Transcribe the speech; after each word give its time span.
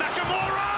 Nakamura! 0.00 0.70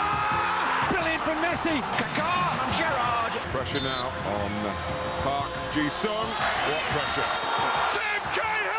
Brilliant 0.91 1.23
from 1.23 1.39
Messi. 1.45 1.81
Kaká! 1.99 2.59
And 2.65 2.73
Gerrard! 2.79 3.33
Pressure 3.53 3.83
now 3.83 4.07
on 4.39 4.51
Park 5.23 5.51
Ji-sung. 5.73 6.29
What 6.71 6.85
pressure? 6.95 7.31
Tim 7.93 8.23
Cahill 8.35 8.70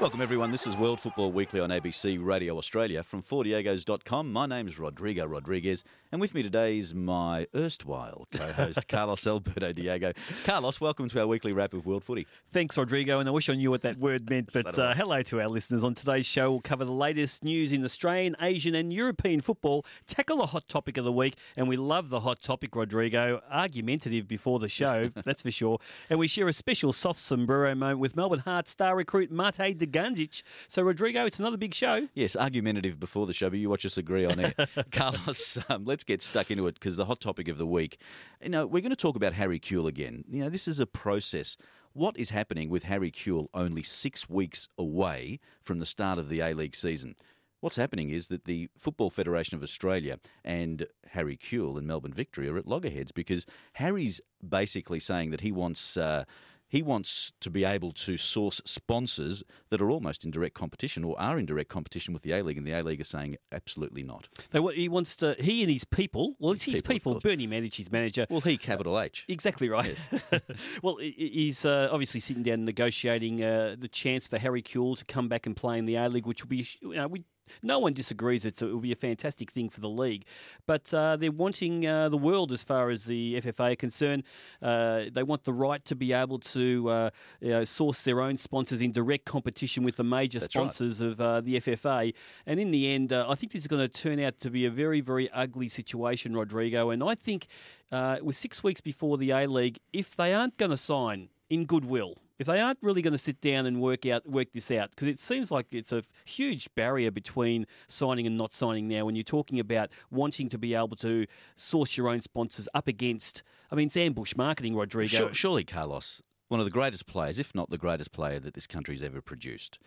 Welcome, 0.00 0.22
everyone. 0.22 0.50
This 0.50 0.66
is 0.66 0.78
World 0.78 0.98
Football 0.98 1.30
Weekly 1.30 1.60
on 1.60 1.68
ABC 1.68 2.24
Radio 2.24 2.56
Australia 2.56 3.02
from 3.02 3.22
ForDiegos.com. 3.22 4.32
My 4.32 4.46
name 4.46 4.66
is 4.66 4.78
Rodrigo 4.78 5.26
Rodriguez, 5.26 5.84
and 6.10 6.22
with 6.22 6.34
me 6.34 6.42
today 6.42 6.78
is 6.78 6.94
my 6.94 7.46
erstwhile 7.54 8.26
co 8.32 8.50
host, 8.50 8.78
Carlos 8.88 9.26
Alberto 9.26 9.74
Diego. 9.74 10.14
Carlos, 10.46 10.80
welcome 10.80 11.10
to 11.10 11.20
our 11.20 11.26
weekly 11.26 11.52
wrap 11.52 11.74
of 11.74 11.84
World 11.84 12.02
Footy. 12.02 12.26
Thanks, 12.50 12.78
Rodrigo, 12.78 13.18
and 13.18 13.28
I 13.28 13.32
wish 13.32 13.50
I 13.50 13.54
knew 13.54 13.70
what 13.70 13.82
that 13.82 13.98
word 13.98 14.30
meant. 14.30 14.50
But 14.54 14.78
uh, 14.78 14.94
hello 14.94 15.20
to 15.20 15.42
our 15.42 15.48
listeners. 15.48 15.84
On 15.84 15.92
today's 15.92 16.24
show, 16.24 16.50
we'll 16.50 16.60
cover 16.62 16.86
the 16.86 16.92
latest 16.92 17.44
news 17.44 17.70
in 17.70 17.84
Australian, 17.84 18.36
Asian, 18.40 18.74
and 18.74 18.90
European 18.90 19.42
football, 19.42 19.84
tackle 20.06 20.40
a 20.40 20.46
hot 20.46 20.66
topic 20.66 20.96
of 20.96 21.04
the 21.04 21.12
week, 21.12 21.34
and 21.58 21.68
we 21.68 21.76
love 21.76 22.08
the 22.08 22.20
hot 22.20 22.40
topic, 22.40 22.74
Rodrigo. 22.74 23.42
Argumentative 23.50 24.26
before 24.26 24.58
the 24.60 24.68
show, 24.70 25.10
that's 25.24 25.42
for 25.42 25.50
sure. 25.50 25.78
And 26.08 26.18
we 26.18 26.26
share 26.26 26.48
a 26.48 26.54
special 26.54 26.94
soft 26.94 27.20
sombrero 27.20 27.74
moment 27.74 27.98
with 27.98 28.16
Melbourne 28.16 28.38
Heart 28.38 28.66
star 28.66 28.96
recruit 28.96 29.30
Mate 29.30 29.76
de 29.76 29.89
Ganzic. 29.90 30.42
So, 30.68 30.82
Rodrigo, 30.82 31.26
it's 31.26 31.38
another 31.38 31.56
big 31.56 31.74
show. 31.74 32.08
Yes, 32.14 32.36
argumentative 32.36 32.98
before 32.98 33.26
the 33.26 33.32
show, 33.32 33.50
but 33.50 33.58
you 33.58 33.68
watch 33.68 33.84
us 33.84 33.98
agree 33.98 34.24
on 34.24 34.38
it. 34.38 34.58
Carlos, 34.92 35.58
um, 35.68 35.84
let's 35.84 36.04
get 36.04 36.22
stuck 36.22 36.50
into 36.50 36.66
it 36.66 36.74
because 36.74 36.96
the 36.96 37.04
hot 37.04 37.20
topic 37.20 37.48
of 37.48 37.58
the 37.58 37.66
week. 37.66 37.98
You 38.42 38.50
know, 38.50 38.66
we're 38.66 38.82
going 38.82 38.90
to 38.90 38.96
talk 38.96 39.16
about 39.16 39.34
Harry 39.34 39.58
Kewell 39.60 39.86
again. 39.86 40.24
You 40.28 40.44
know, 40.44 40.48
this 40.48 40.68
is 40.68 40.80
a 40.80 40.86
process. 40.86 41.56
What 41.92 42.16
is 42.18 42.30
happening 42.30 42.70
with 42.70 42.84
Harry 42.84 43.10
Kewell 43.10 43.48
only 43.52 43.82
six 43.82 44.28
weeks 44.28 44.68
away 44.78 45.40
from 45.62 45.80
the 45.80 45.86
start 45.86 46.18
of 46.18 46.28
the 46.28 46.40
A 46.40 46.54
League 46.54 46.76
season? 46.76 47.16
What's 47.60 47.76
happening 47.76 48.10
is 48.10 48.28
that 48.28 48.46
the 48.46 48.68
Football 48.78 49.10
Federation 49.10 49.54
of 49.54 49.62
Australia 49.62 50.18
and 50.44 50.86
Harry 51.08 51.36
Kewell 51.36 51.76
and 51.76 51.86
Melbourne 51.86 52.14
Victory 52.14 52.48
are 52.48 52.56
at 52.56 52.66
loggerheads 52.66 53.12
because 53.12 53.44
Harry's 53.74 54.20
basically 54.46 55.00
saying 55.00 55.30
that 55.30 55.42
he 55.42 55.52
wants. 55.52 55.96
Uh, 55.96 56.24
he 56.70 56.82
wants 56.82 57.32
to 57.40 57.50
be 57.50 57.64
able 57.64 57.90
to 57.92 58.16
source 58.16 58.62
sponsors 58.64 59.42
that 59.68 59.82
are 59.82 59.90
almost 59.90 60.24
in 60.24 60.30
direct 60.30 60.54
competition 60.54 61.02
or 61.04 61.20
are 61.20 61.38
in 61.38 61.44
direct 61.44 61.68
competition 61.68 62.14
with 62.14 62.22
the 62.22 62.32
A 62.32 62.42
League, 62.42 62.56
and 62.56 62.66
the 62.66 62.72
A 62.72 62.82
League 62.82 63.00
are 63.00 63.04
saying 63.04 63.36
absolutely 63.52 64.02
not. 64.02 64.28
They, 64.50 64.60
wa- 64.60 64.70
he 64.70 64.88
wants 64.88 65.16
to, 65.16 65.34
he 65.38 65.62
and 65.62 65.70
his 65.70 65.84
people, 65.84 66.36
well, 66.38 66.52
it's 66.52 66.64
his 66.64 66.80
people, 66.80 67.14
people. 67.16 67.20
Bernie 67.30 67.48
Mandic, 67.48 67.74
his 67.74 67.90
manager, 67.90 68.26
Well, 68.30 68.40
he, 68.40 68.56
capital 68.56 68.98
H. 68.98 69.24
Exactly 69.28 69.68
right. 69.68 69.98
well, 70.82 70.96
he's 71.00 71.64
uh, 71.64 71.88
obviously 71.90 72.20
sitting 72.20 72.42
down 72.44 72.64
negotiating 72.64 73.44
uh, 73.44 73.76
the 73.78 73.88
chance 73.88 74.28
for 74.28 74.38
Harry 74.38 74.62
Kewell 74.62 74.96
to 74.96 75.04
come 75.04 75.28
back 75.28 75.46
and 75.46 75.56
play 75.56 75.76
in 75.76 75.86
the 75.86 75.96
A 75.96 76.08
League, 76.08 76.26
which 76.26 76.44
will 76.44 76.50
be, 76.50 76.66
you 76.80 76.94
know, 76.94 77.08
we, 77.08 77.24
no 77.62 77.78
one 77.78 77.92
disagrees 77.92 78.44
it's, 78.44 78.62
it 78.62 78.66
will 78.66 78.80
be 78.80 78.92
a 78.92 78.96
fantastic 78.96 79.50
thing 79.50 79.68
for 79.68 79.80
the 79.80 79.88
league. 79.88 80.24
But 80.66 80.92
uh, 80.92 81.16
they're 81.16 81.32
wanting 81.32 81.86
uh, 81.86 82.08
the 82.08 82.18
world 82.18 82.52
as 82.52 82.62
far 82.62 82.90
as 82.90 83.04
the 83.04 83.40
FFA 83.40 83.72
are 83.72 83.76
concerned. 83.76 84.24
Uh, 84.62 85.04
they 85.12 85.22
want 85.22 85.44
the 85.44 85.52
right 85.52 85.84
to 85.86 85.94
be 85.94 86.12
able 86.12 86.38
to 86.38 86.88
uh, 86.88 87.10
you 87.40 87.50
know, 87.50 87.64
source 87.64 88.02
their 88.02 88.20
own 88.20 88.36
sponsors 88.36 88.80
in 88.80 88.92
direct 88.92 89.24
competition 89.24 89.84
with 89.84 89.96
the 89.96 90.04
major 90.04 90.38
That's 90.38 90.54
right. 90.54 90.62
sponsors 90.62 91.00
of 91.00 91.20
uh, 91.20 91.40
the 91.40 91.56
FFA. 91.56 92.14
And 92.46 92.60
in 92.60 92.70
the 92.70 92.88
end, 92.88 93.12
uh, 93.12 93.26
I 93.28 93.34
think 93.34 93.52
this 93.52 93.62
is 93.62 93.68
going 93.68 93.86
to 93.86 93.88
turn 93.88 94.20
out 94.20 94.38
to 94.40 94.50
be 94.50 94.64
a 94.66 94.70
very, 94.70 95.00
very 95.00 95.30
ugly 95.30 95.68
situation, 95.68 96.36
Rodrigo. 96.36 96.90
And 96.90 97.02
I 97.02 97.14
think 97.14 97.46
uh, 97.92 98.18
with 98.22 98.36
six 98.36 98.62
weeks 98.62 98.80
before 98.80 99.18
the 99.18 99.30
A 99.30 99.46
League, 99.46 99.78
if 99.92 100.16
they 100.16 100.34
aren't 100.34 100.56
going 100.56 100.70
to 100.70 100.76
sign 100.76 101.28
in 101.48 101.64
goodwill, 101.64 102.16
if 102.40 102.46
they 102.46 102.58
aren't 102.58 102.78
really 102.80 103.02
going 103.02 103.12
to 103.12 103.18
sit 103.18 103.42
down 103.42 103.66
and 103.66 103.82
work 103.82 104.06
out 104.06 104.26
work 104.26 104.52
this 104.52 104.70
out, 104.70 104.90
because 104.90 105.06
it 105.06 105.20
seems 105.20 105.50
like 105.50 105.66
it's 105.72 105.92
a 105.92 106.02
huge 106.24 106.74
barrier 106.74 107.10
between 107.10 107.66
signing 107.86 108.26
and 108.26 108.38
not 108.38 108.54
signing 108.54 108.88
now. 108.88 109.04
When 109.04 109.14
you're 109.14 109.22
talking 109.22 109.60
about 109.60 109.90
wanting 110.10 110.48
to 110.48 110.58
be 110.58 110.74
able 110.74 110.96
to 110.96 111.26
source 111.56 111.98
your 111.98 112.08
own 112.08 112.22
sponsors 112.22 112.66
up 112.72 112.88
against, 112.88 113.42
I 113.70 113.74
mean, 113.74 113.88
it's 113.88 113.96
ambush 113.96 114.34
marketing, 114.36 114.74
Rodrigo. 114.74 115.18
Sure, 115.18 115.34
surely, 115.34 115.64
Carlos, 115.64 116.22
one 116.48 116.60
of 116.60 116.64
the 116.64 116.70
greatest 116.70 117.06
players, 117.06 117.38
if 117.38 117.54
not 117.54 117.68
the 117.68 117.78
greatest 117.78 118.10
player 118.10 118.40
that 118.40 118.54
this 118.54 118.66
country's 118.66 119.02
ever 119.02 119.20
produced, 119.20 119.78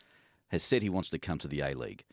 has 0.49 0.61
said 0.61 0.83
he 0.83 0.89
wants 0.89 1.09
to 1.09 1.17
come 1.17 1.39
to 1.39 1.47
the 1.47 1.61
A 1.61 1.73
League. 1.73 2.05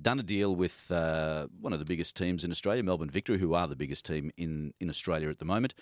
Done 0.00 0.20
a 0.20 0.22
deal 0.22 0.54
with 0.54 0.88
uh, 0.92 1.48
one 1.60 1.72
of 1.72 1.80
the 1.80 1.84
biggest 1.84 2.16
teams 2.16 2.44
in 2.44 2.52
Australia, 2.52 2.84
Melbourne 2.84 3.10
Victory, 3.10 3.38
who 3.38 3.54
are 3.54 3.66
the 3.66 3.74
biggest 3.74 4.06
team 4.06 4.30
in, 4.36 4.72
in 4.78 4.88
Australia 4.88 5.28
at 5.30 5.40
the 5.40 5.44
moment. 5.44 5.74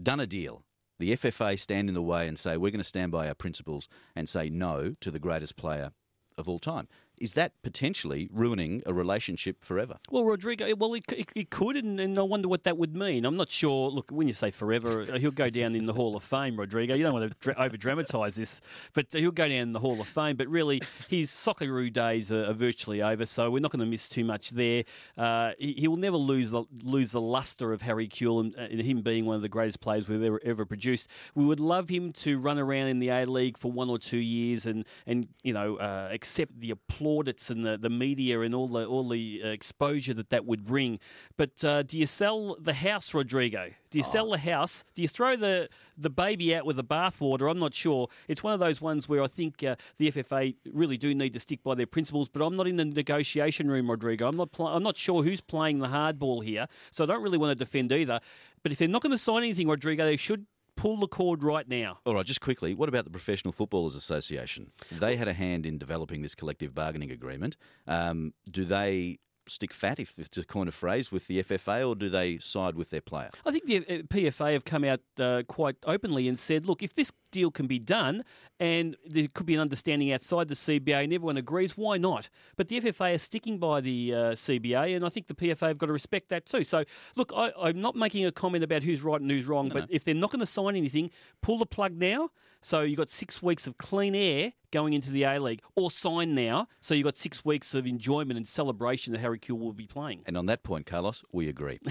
Done 0.00 0.20
a 0.20 0.26
deal. 0.26 0.62
The 0.98 1.12
FFA 1.12 1.58
stand 1.58 1.88
in 1.88 1.94
the 1.94 2.02
way 2.02 2.26
and 2.26 2.38
say, 2.38 2.56
we're 2.56 2.70
going 2.70 2.78
to 2.78 2.84
stand 2.84 3.12
by 3.12 3.28
our 3.28 3.34
principles 3.34 3.88
and 4.14 4.28
say 4.28 4.48
no 4.48 4.94
to 5.00 5.10
the 5.10 5.18
greatest 5.18 5.56
player 5.56 5.92
of 6.38 6.48
all 6.48 6.58
time. 6.58 6.88
Is 7.18 7.32
that 7.34 7.52
potentially 7.62 8.28
ruining 8.32 8.82
a 8.86 8.92
relationship 8.92 9.64
forever? 9.64 9.98
Well, 10.10 10.24
Rodrigo, 10.24 10.74
well, 10.76 10.94
it, 10.94 11.04
it, 11.12 11.28
it 11.34 11.50
could, 11.50 11.76
and, 11.76 11.98
and 11.98 12.18
I 12.18 12.22
wonder 12.22 12.48
what 12.48 12.64
that 12.64 12.76
would 12.76 12.94
mean. 12.94 13.24
I'm 13.24 13.36
not 13.36 13.50
sure. 13.50 13.90
Look, 13.90 14.10
when 14.10 14.26
you 14.26 14.34
say 14.34 14.50
forever, 14.50 15.02
uh, 15.02 15.18
he'll 15.18 15.30
go 15.30 15.50
down 15.50 15.74
in 15.74 15.86
the 15.86 15.92
Hall 15.92 16.16
of 16.16 16.22
Fame, 16.22 16.58
Rodrigo. 16.58 16.94
You 16.94 17.04
don't 17.04 17.14
want 17.14 17.40
to 17.40 17.62
over 17.62 17.76
dramatise 17.76 18.36
this, 18.36 18.60
but 18.92 19.06
he'll 19.12 19.30
go 19.30 19.48
down 19.48 19.58
in 19.58 19.72
the 19.72 19.80
Hall 19.80 20.00
of 20.00 20.06
Fame. 20.06 20.36
But 20.36 20.48
really, 20.48 20.82
his 21.08 21.30
Socceroo 21.30 21.92
days 21.92 22.30
are, 22.32 22.44
are 22.44 22.52
virtually 22.52 23.02
over, 23.02 23.26
so 23.26 23.50
we're 23.50 23.60
not 23.60 23.70
going 23.70 23.80
to 23.80 23.86
miss 23.86 24.08
too 24.08 24.24
much 24.24 24.50
there. 24.50 24.84
Uh, 25.16 25.52
he, 25.58 25.72
he 25.72 25.88
will 25.88 25.96
never 25.96 26.16
lose 26.16 26.50
the, 26.50 26.64
lose 26.84 27.12
the 27.12 27.20
lustre 27.20 27.72
of 27.72 27.82
Harry 27.82 28.08
Kewell 28.08 28.40
and, 28.40 28.54
and 28.54 28.80
him 28.82 29.02
being 29.02 29.24
one 29.24 29.36
of 29.36 29.42
the 29.42 29.48
greatest 29.48 29.80
players 29.80 30.08
we've 30.08 30.22
ever, 30.22 30.40
ever 30.44 30.66
produced. 30.66 31.08
We 31.34 31.44
would 31.44 31.60
love 31.60 31.88
him 31.88 32.12
to 32.12 32.38
run 32.38 32.58
around 32.58 32.88
in 32.88 32.98
the 32.98 33.08
A 33.08 33.24
League 33.24 33.58
for 33.58 33.72
one 33.72 33.88
or 33.88 33.98
two 33.98 34.18
years 34.18 34.66
and, 34.66 34.86
and 35.06 35.28
you 35.42 35.52
know, 35.52 35.76
uh, 35.76 36.08
accept 36.12 36.60
the 36.60 36.70
plaudits 37.06 37.50
and 37.50 37.64
the, 37.64 37.78
the 37.78 37.88
media 37.88 38.40
and 38.40 38.52
all 38.52 38.66
the 38.66 38.84
all 38.84 39.08
the 39.08 39.40
uh, 39.44 39.48
exposure 39.48 40.12
that 40.14 40.30
that 40.30 40.44
would 40.44 40.64
bring. 40.64 40.98
But 41.36 41.64
uh, 41.64 41.82
do 41.82 41.96
you 41.96 42.06
sell 42.06 42.56
the 42.60 42.74
house, 42.74 43.14
Rodrigo? 43.14 43.70
Do 43.90 43.98
you 43.98 44.04
sell 44.04 44.30
the 44.30 44.38
house? 44.38 44.84
Do 44.94 45.02
you 45.02 45.08
throw 45.08 45.36
the 45.36 45.68
the 45.96 46.10
baby 46.10 46.54
out 46.54 46.66
with 46.66 46.76
the 46.76 46.84
bathwater? 46.84 47.48
I'm 47.48 47.60
not 47.60 47.74
sure. 47.74 48.08
It's 48.26 48.42
one 48.42 48.54
of 48.54 48.60
those 48.60 48.80
ones 48.80 49.08
where 49.08 49.22
I 49.22 49.28
think 49.28 49.62
uh, 49.62 49.76
the 49.98 50.10
FFA 50.10 50.56
really 50.72 50.96
do 50.96 51.14
need 51.14 51.32
to 51.34 51.40
stick 51.40 51.62
by 51.62 51.74
their 51.76 51.86
principles. 51.86 52.28
But 52.28 52.44
I'm 52.44 52.56
not 52.56 52.66
in 52.66 52.76
the 52.76 52.84
negotiation 52.84 53.70
room, 53.70 53.88
Rodrigo. 53.88 54.28
I'm 54.28 54.36
not. 54.36 54.50
Pl- 54.50 54.68
I'm 54.68 54.82
not 54.82 54.96
sure 54.96 55.22
who's 55.22 55.40
playing 55.40 55.78
the 55.78 55.88
hardball 55.88 56.42
here. 56.42 56.66
So 56.90 57.04
I 57.04 57.06
don't 57.06 57.22
really 57.22 57.38
want 57.38 57.56
to 57.56 57.64
defend 57.64 57.92
either. 57.92 58.20
But 58.62 58.72
if 58.72 58.78
they're 58.78 58.88
not 58.88 59.02
going 59.02 59.12
to 59.12 59.18
sign 59.18 59.44
anything, 59.44 59.68
Rodrigo, 59.68 60.04
they 60.04 60.16
should 60.16 60.46
pull 60.86 60.96
the 60.96 61.08
cord 61.08 61.42
right 61.42 61.68
now. 61.68 61.98
All 62.06 62.14
right, 62.14 62.24
just 62.24 62.40
quickly, 62.40 62.72
what 62.72 62.88
about 62.88 63.04
the 63.04 63.10
Professional 63.10 63.50
Footballers 63.50 63.96
Association? 63.96 64.70
They 64.92 65.16
had 65.16 65.26
a 65.26 65.32
hand 65.32 65.66
in 65.66 65.78
developing 65.78 66.22
this 66.22 66.36
collective 66.36 66.74
bargaining 66.76 67.10
agreement. 67.10 67.56
Um, 67.88 68.34
do 68.48 68.64
they 68.64 69.18
stick 69.48 69.72
fat, 69.72 69.98
if, 69.98 70.18
if 70.18 70.30
to 70.30 70.44
coin 70.44 70.68
a 70.68 70.72
phrase, 70.72 71.12
with 71.12 71.26
the 71.26 71.42
FFA, 71.42 71.88
or 71.88 71.94
do 71.94 72.08
they 72.08 72.38
side 72.38 72.76
with 72.76 72.90
their 72.90 73.00
player? 73.00 73.30
I 73.44 73.50
think 73.50 73.66
the 73.66 73.78
uh, 73.78 74.02
PFA 74.02 74.52
have 74.52 74.64
come 74.64 74.84
out 74.84 75.00
uh, 75.18 75.42
quite 75.46 75.76
openly 75.84 76.28
and 76.28 76.38
said, 76.38 76.66
look, 76.66 76.82
if 76.82 76.94
this 76.94 77.12
deal 77.30 77.50
can 77.50 77.66
be 77.66 77.78
done 77.78 78.24
and 78.58 78.96
there 79.04 79.28
could 79.32 79.46
be 79.46 79.54
an 79.54 79.60
understanding 79.60 80.12
outside 80.12 80.48
the 80.48 80.54
CBA 80.54 81.04
and 81.04 81.12
everyone 81.12 81.36
agrees, 81.36 81.76
why 81.76 81.98
not? 81.98 82.28
But 82.56 82.68
the 82.68 82.80
FFA 82.80 83.14
are 83.14 83.18
sticking 83.18 83.58
by 83.58 83.80
the 83.80 84.14
uh, 84.14 84.18
CBA 84.32 84.96
and 84.96 85.04
I 85.04 85.08
think 85.08 85.26
the 85.26 85.34
PFA 85.34 85.68
have 85.68 85.78
got 85.78 85.86
to 85.86 85.92
respect 85.92 86.30
that 86.30 86.46
too. 86.46 86.64
So, 86.64 86.84
look, 87.14 87.32
I, 87.34 87.52
I'm 87.60 87.80
not 87.80 87.96
making 87.96 88.24
a 88.24 88.32
comment 88.32 88.64
about 88.64 88.82
who's 88.82 89.02
right 89.02 89.20
and 89.20 89.30
who's 89.30 89.46
wrong, 89.46 89.68
but 89.68 89.86
if 89.90 90.04
they're 90.04 90.14
not 90.14 90.30
going 90.30 90.40
to 90.40 90.46
sign 90.46 90.76
anything, 90.76 91.10
pull 91.42 91.58
the 91.58 91.66
plug 91.66 91.96
now. 91.96 92.30
So 92.66 92.80
you've 92.80 92.98
got 92.98 93.12
six 93.12 93.40
weeks 93.40 93.68
of 93.68 93.78
clean 93.78 94.16
air 94.16 94.52
going 94.72 94.92
into 94.92 95.12
the 95.12 95.22
A 95.22 95.38
League, 95.38 95.62
or 95.76 95.88
sign 95.88 96.34
now. 96.34 96.66
So 96.80 96.94
you've 96.94 97.04
got 97.04 97.16
six 97.16 97.44
weeks 97.44 97.76
of 97.76 97.86
enjoyment 97.86 98.36
and 98.36 98.46
celebration 98.46 99.12
that 99.12 99.20
Harry 99.20 99.38
Kewell 99.38 99.60
will 99.60 99.72
be 99.72 99.86
playing. 99.86 100.24
And 100.26 100.36
on 100.36 100.46
that 100.46 100.64
point, 100.64 100.84
Carlos, 100.84 101.22
we 101.30 101.48
agree. 101.48 101.78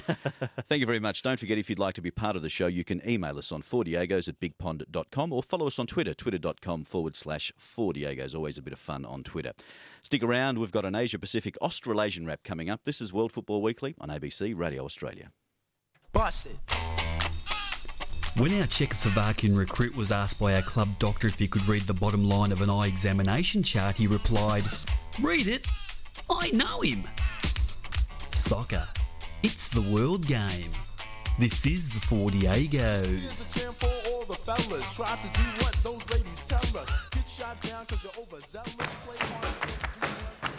Thank 0.67 0.81
you 0.81 0.85
very 0.85 0.99
much. 0.99 1.21
Don't 1.21 1.39
forget, 1.39 1.57
if 1.57 1.69
you'd 1.69 1.79
like 1.79 1.93
to 1.93 2.01
be 2.01 2.11
part 2.11 2.35
of 2.35 2.41
the 2.41 2.49
show, 2.49 2.67
you 2.67 2.83
can 2.83 3.01
email 3.09 3.37
us 3.37 3.53
on 3.53 3.61
4diegos 3.61 4.27
at 4.27 4.41
bigpond.com 4.41 5.31
or 5.31 5.41
follow 5.41 5.67
us 5.67 5.79
on 5.79 5.87
Twitter, 5.87 6.13
twitter.com 6.13 6.83
forward 6.83 7.15
slash 7.15 7.53
4diegos. 7.57 8.35
Always 8.35 8.57
a 8.57 8.61
bit 8.61 8.73
of 8.73 8.79
fun 8.79 9.05
on 9.05 9.23
Twitter. 9.23 9.53
Stick 10.03 10.23
around. 10.23 10.59
We've 10.59 10.73
got 10.73 10.83
an 10.83 10.93
Asia 10.93 11.17
Pacific 11.17 11.55
Australasian 11.61 12.25
wrap 12.25 12.43
coming 12.43 12.69
up. 12.69 12.83
This 12.83 12.99
is 12.99 13.13
World 13.13 13.31
Football 13.31 13.61
Weekly 13.61 13.95
on 14.01 14.09
ABC 14.09 14.53
Radio 14.57 14.83
Australia. 14.83 15.31
Bust 16.11 16.47
it. 16.47 16.94
When 18.37 18.53
our 18.59 18.67
Czechoslovakian 18.67 19.55
recruit 19.55 19.95
was 19.95 20.11
asked 20.11 20.39
by 20.39 20.55
our 20.55 20.61
club 20.61 20.99
doctor 20.99 21.27
if 21.27 21.39
he 21.39 21.47
could 21.47 21.65
read 21.69 21.83
the 21.83 21.93
bottom 21.93 22.21
line 22.21 22.51
of 22.51 22.59
an 22.59 22.69
eye 22.69 22.87
examination 22.87 23.63
chart, 23.63 23.95
he 23.95 24.07
replied, 24.07 24.65
Read 25.21 25.47
it? 25.47 25.65
I 26.29 26.51
know 26.51 26.81
him. 26.81 27.05
Soccer. 28.31 28.85
It's 29.41 29.69
the 29.69 29.83
world 29.83 30.27
game. 30.27 30.71
This 31.39 31.65
is 31.65 31.91
the 31.91 32.01
Four 32.01 32.29
Here's 32.29 33.47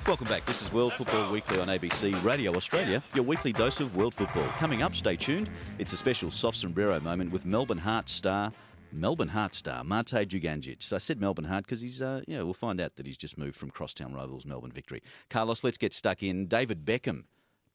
Welcome 0.06 0.28
back. 0.28 0.44
This 0.46 0.62
is 0.62 0.72
World 0.72 0.92
Football 0.92 1.32
Weekly 1.32 1.58
on 1.58 1.66
ABC 1.66 2.22
Radio 2.22 2.54
Australia, 2.54 3.02
your 3.12 3.24
weekly 3.24 3.52
dose 3.52 3.80
of 3.80 3.96
world 3.96 4.14
football. 4.14 4.46
Coming 4.56 4.80
up, 4.80 4.94
stay 4.94 5.16
tuned. 5.16 5.50
It's 5.80 5.92
a 5.94 5.96
special 5.96 6.30
soft 6.30 6.58
sombrero 6.58 7.00
moment 7.00 7.32
with 7.32 7.44
Melbourne 7.44 7.78
Heart 7.78 8.08
star 8.08 8.52
Melbourne 8.92 9.26
Heart 9.26 9.52
star 9.52 9.82
Mate 9.82 10.28
Dugandzic. 10.28 10.84
So 10.84 10.94
I 10.94 11.00
said 11.00 11.20
Melbourne 11.20 11.46
Heart 11.46 11.64
because 11.64 11.80
he's, 11.80 12.00
uh, 12.00 12.20
yeah, 12.28 12.42
we'll 12.42 12.54
find 12.54 12.80
out 12.80 12.94
that 12.94 13.06
he's 13.06 13.16
just 13.16 13.36
moved 13.36 13.56
from 13.56 13.68
crosstown 13.70 14.14
rivals 14.14 14.46
Melbourne 14.46 14.70
Victory. 14.70 15.02
Carlos, 15.28 15.64
let's 15.64 15.76
get 15.76 15.92
stuck 15.92 16.22
in. 16.22 16.46
David 16.46 16.84
Beckham. 16.84 17.24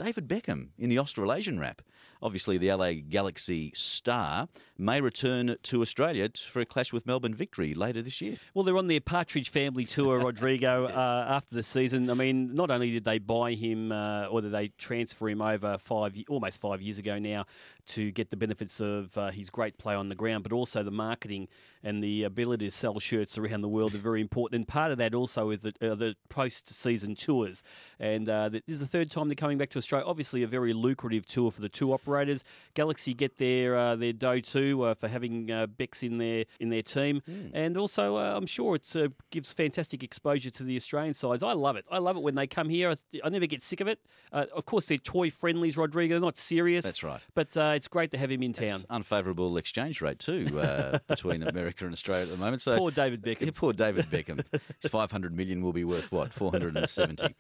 David 0.04 0.28
Beckham 0.28 0.70
in 0.80 0.90
the 0.90 0.98
Australasian 0.98 1.60
rap. 1.60 1.82
Obviously, 2.24 2.58
the 2.58 2.72
LA 2.74 2.94
Galaxy 3.08 3.72
star 3.76 4.48
may 4.78 5.00
return 5.00 5.58
to 5.62 5.82
Australia 5.82 6.28
for 6.36 6.60
a 6.60 6.66
clash 6.66 6.92
with 6.92 7.06
Melbourne 7.06 7.36
Victory 7.36 7.74
later 7.76 8.02
this 8.02 8.20
year. 8.20 8.38
Well, 8.54 8.64
they're 8.64 8.78
on 8.78 8.88
their 8.88 9.00
Partridge 9.00 9.50
Family 9.50 9.86
tour, 9.86 10.20
Rodrigo, 10.24 10.86
uh, 10.86 11.26
after 11.30 11.54
the 11.54 11.64
season. 11.64 12.10
I 12.10 12.16
mean, 12.16 12.54
not 12.54 12.72
only 12.72 12.92
did 12.92 13.04
they 13.04 13.20
buy 13.20 13.54
him 13.54 13.92
uh, 13.92 14.26
or 14.26 14.42
did 14.42 14.52
they 14.52 14.70
transfer 14.70 15.30
him 15.30 15.42
over 15.42 15.78
five, 15.78 16.16
almost 16.30 16.60
five 16.60 16.82
years 16.82 16.98
ago 16.98 17.20
now 17.20 17.46
to 17.88 18.12
get 18.12 18.30
the 18.30 18.38
benefits 18.38 18.80
of 18.80 19.18
uh, 19.18 19.32
his 19.32 19.50
great 19.50 19.78
play 19.78 19.96
on 19.96 20.10
the 20.10 20.16
ground, 20.16 20.44
but 20.44 20.54
also 20.54 20.84
the 20.84 20.92
marketing 20.92 21.48
and 21.84 22.04
the 22.04 22.24
ability 22.24 22.66
to 22.66 22.72
sell 22.72 23.00
shirts 23.00 23.38
around 23.38 23.62
the 23.62 23.68
world 23.68 23.96
are 23.96 24.00
very 24.00 24.22
important. 24.22 24.60
And 24.60 24.68
part 24.68 24.92
of 24.92 24.98
that 25.00 25.14
also 25.14 25.50
is 25.50 25.62
the, 25.62 25.74
uh, 25.82 25.96
the 25.96 26.16
post-season 26.30 27.16
tours. 27.16 27.64
And 28.00 28.30
uh, 28.30 28.50
this 28.50 28.62
is 28.68 28.80
the 28.80 28.86
third 28.86 29.10
time 29.10 29.28
they're 29.28 29.36
coming 29.36 29.58
back 29.58 29.70
to 29.72 29.80
Australia. 29.80 30.06
Obviously, 30.08 30.44
a 30.44 30.48
very 30.48 30.74
lucrative 30.74 31.26
tour 31.26 31.52
for 31.52 31.62
the 31.62 31.70
two 31.70 31.92
operators. 31.94 32.44
Galaxy 32.74 33.14
get 33.14 33.38
their 33.38 33.76
uh, 33.76 33.96
their 33.96 34.14
dough 34.14 34.40
too 34.40 34.84
uh, 34.84 34.94
for 34.94 35.08
having 35.08 35.52
uh, 35.52 35.68
Bex 35.68 36.04
in 36.04 36.18
their 36.18 36.46
in 36.60 36.70
their 36.70 36.82
team, 36.82 37.22
and 37.54 37.78
also 37.78 38.18
uh, 38.18 38.36
I'm 38.38 38.46
sure 38.46 38.76
it 38.76 38.96
uh, 38.96 39.10
gives 39.30 39.54
fantastic 39.54 40.04
exposure 40.04 40.52
to 40.52 40.64
the 40.64 40.76
Australian 40.76 41.14
sides. 41.14 41.44
I 41.44 41.54
love 41.54 41.76
it. 41.76 41.86
I 41.92 41.98
love 41.98 42.18
it 42.18 42.24
when 42.24 42.36
they 42.36 42.48
come 42.48 42.70
here. 42.70 42.92
I, 42.92 42.96
th- 43.12 43.24
I 43.24 43.30
never 43.30 43.48
get 43.48 43.64
sick 43.64 43.82
of 43.82 43.88
it. 43.88 44.00
Uh, 44.32 44.46
of 44.56 44.66
course, 44.66 44.86
they're 44.86 44.98
toy 44.98 45.30
friendlies, 45.30 45.78
Rodrigo. 45.78 46.14
They're 46.14 46.22
not 46.22 46.38
serious. 46.38 46.84
That's 46.84 47.04
right. 47.04 47.22
But 47.34 47.58
uh, 47.72 47.76
it's 47.76 47.88
great 47.88 48.12
to 48.12 48.18
have 48.18 48.32
him 48.32 48.44
in 48.44 48.54
town. 48.54 48.84
Unfavourable 48.90 49.58
exchange 49.58 50.02
rate 50.02 50.20
too 50.20 50.60
uh, 50.60 51.00
between 51.08 51.44
America 51.44 51.86
and 51.86 51.94
Australia 51.94 52.24
at 52.24 52.30
the 52.30 52.38
moment. 52.38 52.62
So 52.62 52.78
Poor 52.78 52.92
David 52.92 53.22
Beckham. 53.22 53.46
Yeah, 53.46 53.52
poor 53.54 53.74
David 53.74 54.06
Beckham. 54.06 54.44
His 54.82 54.92
500 54.92 55.36
million 55.36 55.62
will 55.62 55.74
be 55.74 55.84
worth 55.84 56.12
what? 56.12 56.34
470. 56.34 57.36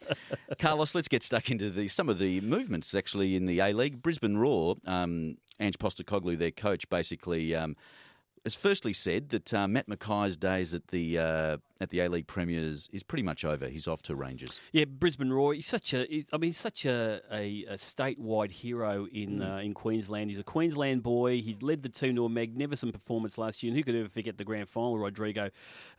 Carlos, 0.60 0.96
let's 0.96 1.08
get 1.08 1.24
stuck 1.24 1.50
into 1.52 1.70
the 1.70 1.88
some 1.88 2.10
of 2.10 2.20
the 2.20 2.42
movements 2.42 2.94
actually 2.96 3.36
in 3.36 3.46
the 3.46 3.60
A 3.60 3.74
League. 3.74 4.02
Brisbane 4.02 4.38
Roar. 4.38 4.76
Um, 4.86 5.38
Ange 5.60 5.78
Postecoglou, 5.78 6.38
their 6.38 6.52
coach, 6.52 6.90
basically. 6.90 7.54
Um, 7.54 7.76
has 8.46 8.56
firstly 8.56 8.94
said 8.94 9.30
that 9.30 9.54
uh, 9.54 9.68
Matt 9.68 9.88
McKay's 9.88 10.36
days 10.38 10.74
at 10.74 10.88
the 10.88 11.18
uh, 11.18 11.58
at 11.80 11.90
the 11.90 12.00
A 12.02 12.10
League 12.10 12.28
Premiers 12.28 12.90
is 12.94 13.02
pretty 13.04 13.24
much 13.24 13.44
over. 13.44 13.68
He's 13.68 13.88
off 13.88 14.02
to 14.04 14.16
Rangers. 14.16 14.60
Yeah, 14.72 14.86
Brisbane 14.86 15.32
Roar. 15.32 15.54
He's 15.54 15.66
such 15.68 15.94
a. 15.94 16.02
I 16.34 16.38
mean, 16.38 16.50
he's 16.50 16.58
such 16.60 16.86
a, 16.86 17.22
a, 17.32 17.66
a 17.70 17.74
statewide 17.76 18.52
hero 18.52 19.08
in 19.12 19.40
Mm. 19.40 19.56
uh, 19.58 19.60
in 19.62 19.74
Queensland. 19.74 20.30
He's 20.30 20.40
a 20.40 20.44
Queensland 20.44 21.04
boy. 21.04 21.42
He 21.42 21.56
led 21.62 21.84
the 21.84 21.90
team 21.90 22.16
to 22.16 22.26
a 22.26 22.30
magnificent 22.30 22.94
performance 22.94 23.38
last 23.38 23.64
year. 23.64 23.70
And 23.72 23.78
who 23.78 23.84
could 23.84 23.96
ever 23.96 24.10
forget 24.10 24.38
the 24.38 24.44
grand 24.44 24.68
final, 24.70 24.98
Rodrigo? 24.98 25.50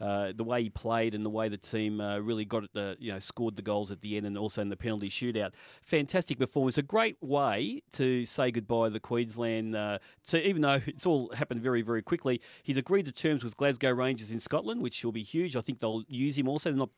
Uh, 0.00 0.32
the 0.36 0.44
way 0.44 0.62
he 0.62 0.70
played 0.70 1.14
and 1.14 1.24
the 1.24 1.30
way 1.30 1.48
the 1.48 1.56
team 1.56 2.00
uh, 2.00 2.18
really 2.18 2.44
got 2.44 2.64
it. 2.64 2.70
Uh, 2.74 2.94
you 2.98 3.12
know, 3.12 3.18
scored 3.18 3.56
the 3.56 3.62
goals 3.62 3.90
at 3.90 4.00
the 4.02 4.16
end 4.16 4.26
and 4.26 4.36
also 4.38 4.62
in 4.62 4.68
the 4.68 4.76
penalty 4.76 5.08
shootout. 5.08 5.52
Fantastic 5.82 6.38
performance. 6.38 6.78
A 6.78 6.82
great 6.82 7.16
way 7.20 7.82
to 7.92 8.24
say 8.24 8.50
goodbye 8.50 8.88
to 8.88 8.92
the 8.92 9.00
Queensland. 9.00 9.74
Uh, 9.74 9.98
to 10.28 10.46
even 10.46 10.62
though 10.62 10.80
it's 10.86 11.06
all 11.06 11.28
happened 11.34 11.60
very 11.60 11.82
very 11.82 12.02
quickly, 12.02 12.31
he's 12.62 12.76
agreed 12.76 13.06
to 13.06 13.12
terms 13.12 13.44
with 13.44 13.56
Glasgow 13.56 13.90
Rangers 13.90 14.30
in 14.30 14.40
Scotland, 14.40 14.82
which 14.82 15.04
will 15.04 15.12
be 15.12 15.22
huge. 15.22 15.56
I 15.56 15.60
think 15.60 15.80
they'll 15.80 16.02
use 16.08 16.36
him 16.38 16.48
also. 16.48 16.70
They're 16.70 16.78
not 16.78 16.90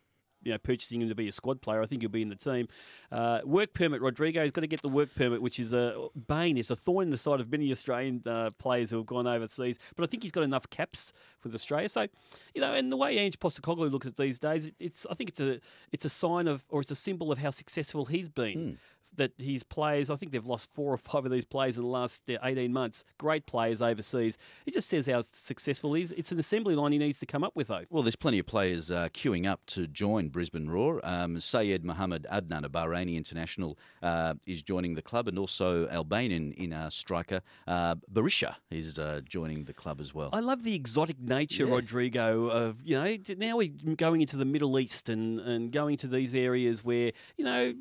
you 0.43 0.53
know, 0.53 0.59
purchasing 0.59 1.01
him 1.01 1.09
to 1.09 1.15
be 1.15 1.27
a 1.27 1.33
squad 1.33 1.63
player. 1.63 1.81
I 1.81 1.87
think 1.87 2.03
he'll 2.03 2.11
be 2.11 2.21
in 2.21 2.29
the 2.29 2.37
team. 2.37 2.69
Uh, 3.11 3.41
work 3.47 3.73
permit, 3.73 4.03
Rodrigo. 4.03 4.43
He's 4.43 4.53
got 4.53 4.61
to 4.61 4.67
get 4.67 4.83
the 4.83 4.91
work 4.91 5.09
permit, 5.15 5.41
which 5.41 5.59
is 5.59 5.73
a 5.73 6.09
bane. 6.29 6.59
It's 6.59 6.69
a 6.71 6.77
thorn 6.77 7.05
in 7.07 7.11
the 7.11 7.17
side 7.17 7.41
of 7.41 7.51
many 7.51 7.71
Australian 7.73 8.21
uh, 8.27 8.51
players 8.59 8.91
who 8.91 8.99
have 8.99 9.07
gone 9.07 9.27
overseas. 9.27 9.79
But 9.97 10.05
I 10.05 10.07
think 10.07 10.23
he's 10.23 10.33
got 10.33 10.45
enough 10.45 10.69
caps 10.69 11.15
with 11.43 11.55
Australia. 11.55 11.89
So, 11.89 12.09
you 12.55 12.61
know, 12.61 12.75
and 12.75 12.93
the 12.93 12.97
way 12.99 13.17
Ange 13.17 13.39
Postecoglou 13.39 13.91
looks 13.91 14.07
at 14.07 14.17
these 14.17 14.39
days, 14.39 14.67
it- 14.67 14.75
it's 14.79 15.07
I 15.11 15.15
think 15.15 15.31
it's 15.31 15.41
a 15.41 15.61
it's 15.93 16.05
a 16.05 16.11
sign 16.11 16.47
of 16.47 16.63
or 16.69 16.83
it's 16.83 16.91
a 16.91 16.95
symbol 16.95 17.33
of 17.33 17.39
how 17.39 17.49
successful 17.49 18.05
he's 18.05 18.29
been. 18.29 18.79
That 19.17 19.33
his 19.39 19.63
players, 19.63 20.11
I 20.11 20.17
think 20.17 20.33
they've 20.33 20.47
lost 20.47 20.73
four 20.73 20.93
or 20.93 20.97
five 20.97 21.25
of 21.25 21.31
these 21.31 21.45
players 21.45 21.77
in 21.77 21.85
the 21.85 21.91
last 21.91 22.29
uh, 22.29 22.39
18 22.43 22.73
months. 22.73 23.05
Great 23.19 23.47
players 23.47 23.81
overseas. 23.81 24.39
It 24.67 24.75
just 24.75 24.89
says 24.89 25.07
how 25.07 25.21
successful 25.21 25.95
he 25.95 26.03
is. 26.03 26.13
It's 26.13 26.33
an 26.33 26.39
assembly 26.39 26.75
line 26.75 26.93
he 26.93 26.99
needs 26.99 27.19
to 27.21 27.27
come 27.27 27.45
up 27.45 27.55
with, 27.55 27.69
though. 27.69 27.85
Well, 27.91 28.03
there's 28.03 28.17
plenty 28.17 28.39
of 28.39 28.47
players 28.47 28.91
uh, 28.91 29.09
queuing 29.11 29.47
up 29.47 29.65
to 29.67 29.87
join 29.87 30.29
Brisbane 30.29 30.69
Roar. 30.69 31.01
Um, 31.05 31.39
Sayed 31.41 31.85
Mohammed 31.85 32.27
Adnan, 32.31 32.65
a 32.65 32.69
Bahraini 32.69 33.17
international, 33.17 33.79
uh, 34.03 34.35
is 34.47 34.63
joining 34.63 34.95
the 34.95 35.03
club, 35.03 35.29
and 35.29 35.39
also 35.39 35.87
Albanian 35.89 36.53
in 36.53 36.73
uh, 36.73 36.91
striker 36.91 37.41
uh, 37.67 37.95
Berisha 38.13 38.57
is 38.71 38.99
uh, 38.99 39.21
joining 39.29 39.65
the 39.65 39.75
club 39.75 40.01
as 40.01 40.15
well. 40.15 40.31
I 40.33 40.41
love 40.41 40.65
the 40.65 40.75
exotic 40.75 41.21
nature, 41.21 41.67
Rodrigo, 41.67 42.47
of, 42.49 42.83
you 42.83 42.97
know, 43.01 43.17
now 43.39 43.57
we're 43.57 43.73
going 43.97 44.21
into 44.21 44.37
the 44.37 44.45
Middle 44.45 44.79
East 44.79 45.09
and, 45.09 45.41
and 45.41 45.73
going 45.73 45.97
to 45.99 46.07
these 46.07 46.35
areas 46.35 46.85
where, 46.85 47.13
you 47.37 47.45
know, 47.45 47.75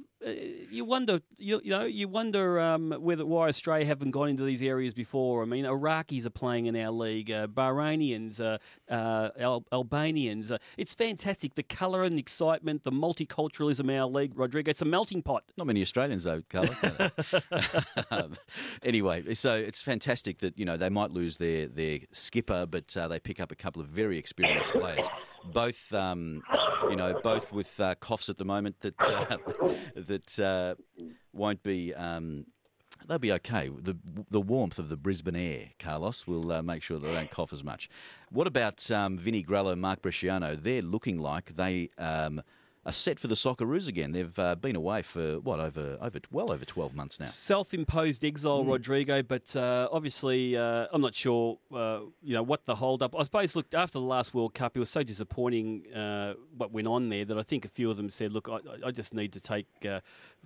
you 0.70 0.86
wonder, 0.86 1.20
you, 1.38 1.60
you 1.64 1.70
know, 1.72 1.84
you 1.84 2.08
wonder 2.08 2.60
um, 2.60 2.92
whether 3.00 3.25
why 3.25 3.48
Australia 3.48 3.86
haven't 3.86 4.12
gone 4.12 4.30
into 4.30 4.44
these 4.44 4.62
areas 4.62 4.94
before. 4.94 5.42
I 5.42 5.46
mean, 5.46 5.66
Iraqis 5.66 6.25
are 6.25 6.30
playing 6.30 6.68
in 6.68 6.75
our 6.75 6.92
league, 6.92 7.30
uh, 7.30 7.48
Bahrainians, 7.48 8.40
uh, 8.40 8.58
uh, 8.92 9.30
Al- 9.40 9.66
Albanians. 9.72 10.52
Uh, 10.52 10.58
it's 10.78 10.94
fantastic. 10.94 11.56
The 11.56 11.64
colour 11.64 12.04
and 12.04 12.18
excitement, 12.18 12.84
the 12.84 12.92
multiculturalism 12.92 13.90
in 13.90 13.98
our 13.98 14.08
league, 14.08 14.38
Rodrigo. 14.38 14.70
It's 14.70 14.81
a 14.81 14.86
melting 14.86 15.24
pot. 15.24 15.44
Not 15.58 15.68
many 15.68 15.81
Australians 15.81 16.24
though, 16.24 16.42
um, 18.12 18.36
anyway, 18.84 19.34
so 19.34 19.56
it's 19.56 19.81
fantastic 19.81 20.40
that 20.40 20.58
you 20.58 20.66
know 20.66 20.78
they 20.78 20.90
might 20.90 21.12
lose 21.12 21.38
their 21.38 21.68
their 21.68 22.00
skipper, 22.12 22.66
but 22.66 22.96
uh, 22.96 23.08
they 23.08 23.20
pick 23.20 23.40
up 23.40 23.52
a 23.52 23.56
couple 23.56 23.81
of 23.81 23.88
very 23.88 24.18
experienced 24.18 24.74
players. 24.74 25.06
Both, 25.45 25.94
um, 25.94 26.42
you 26.90 26.95
know, 26.95 27.19
both 27.22 27.51
with 27.51 27.80
uh, 27.80 27.95
coughs 27.95 28.30
at 28.30 28.38
the 28.38 28.45
moment 28.45 28.80
that 28.81 28.95
uh, 29.00 29.38
that 29.95 30.40
uh, 30.40 30.75
won't 31.34 31.63
be. 31.63 31.94
Um, 31.94 32.45
They'll 33.06 33.19
be 33.19 33.34
okay. 33.34 33.69
The 33.69 33.98
the 34.30 34.40
warmth 34.40 34.80
of 34.80 34.88
the 34.88 34.95
Brisbane 34.95 35.36
air, 35.36 35.72
Carlos, 35.78 36.25
will 36.25 36.54
uh, 36.54 36.62
make 36.62 36.81
sure 36.81 37.00
they 37.00 37.13
don't 37.13 37.30
cough 37.30 37.51
as 37.51 37.62
much. 37.62 37.90
What 38.30 38.48
about 38.48 38.90
um, 38.92 39.18
Vinny 39.18 39.44
Grella, 39.44 39.78
Mark 39.78 40.01
Bresciano? 40.01 40.56
They're 40.56 40.81
looking 40.81 41.18
like 41.18 41.57
they 41.57 41.89
are 42.85 42.94
set 42.94 43.19
for 43.19 43.27
the 43.27 43.35
Socceroos 43.35 43.88
again. 43.88 44.12
They've 44.12 44.38
uh, 44.38 44.56
been 44.56 44.75
away 44.75 45.01
for 45.01 45.39
what 45.39 45.59
over 45.59 45.97
over 46.01 46.19
well 46.31 46.51
over 46.51 46.65
twelve 46.65 46.95
months 46.95 47.19
now. 47.19 47.27
Self-imposed 47.27 48.24
exile, 48.25 48.65
Rodrigo, 48.65 49.24
but 49.24 49.56
uh, 49.56 49.88
obviously 49.91 50.57
uh, 50.57 50.88
I'm 50.91 51.01
not 51.01 51.15
sure, 51.15 51.59
uh, 51.74 52.01
you 52.21 52.33
know, 52.33 52.44
what 52.44 52.65
the 52.65 52.75
hold-up. 52.75 53.15
I 53.18 53.24
suppose, 53.24 53.56
look, 53.56 53.74
after 53.74 54.00
the 54.00 54.06
last 54.06 54.33
World 54.33 54.53
Cup, 54.53 54.75
it 54.75 54.80
was 54.80 54.89
so 54.89 55.03
disappointing 55.03 55.91
uh, 55.94 56.33
what 56.57 56.71
went 56.71 56.88
on 56.88 57.09
there 57.09 57.25
that 57.25 57.38
I 57.38 57.44
think 57.44 57.65
a 57.65 57.69
few 57.69 57.89
of 57.89 57.97
them 57.97 58.09
said, 58.09 58.33
look, 58.33 58.50
I, 58.50 58.59
I 58.88 58.91
just 58.91 59.13
need 59.13 59.33
to 59.33 59.39
take 59.39 59.68
uh, 59.86 60.01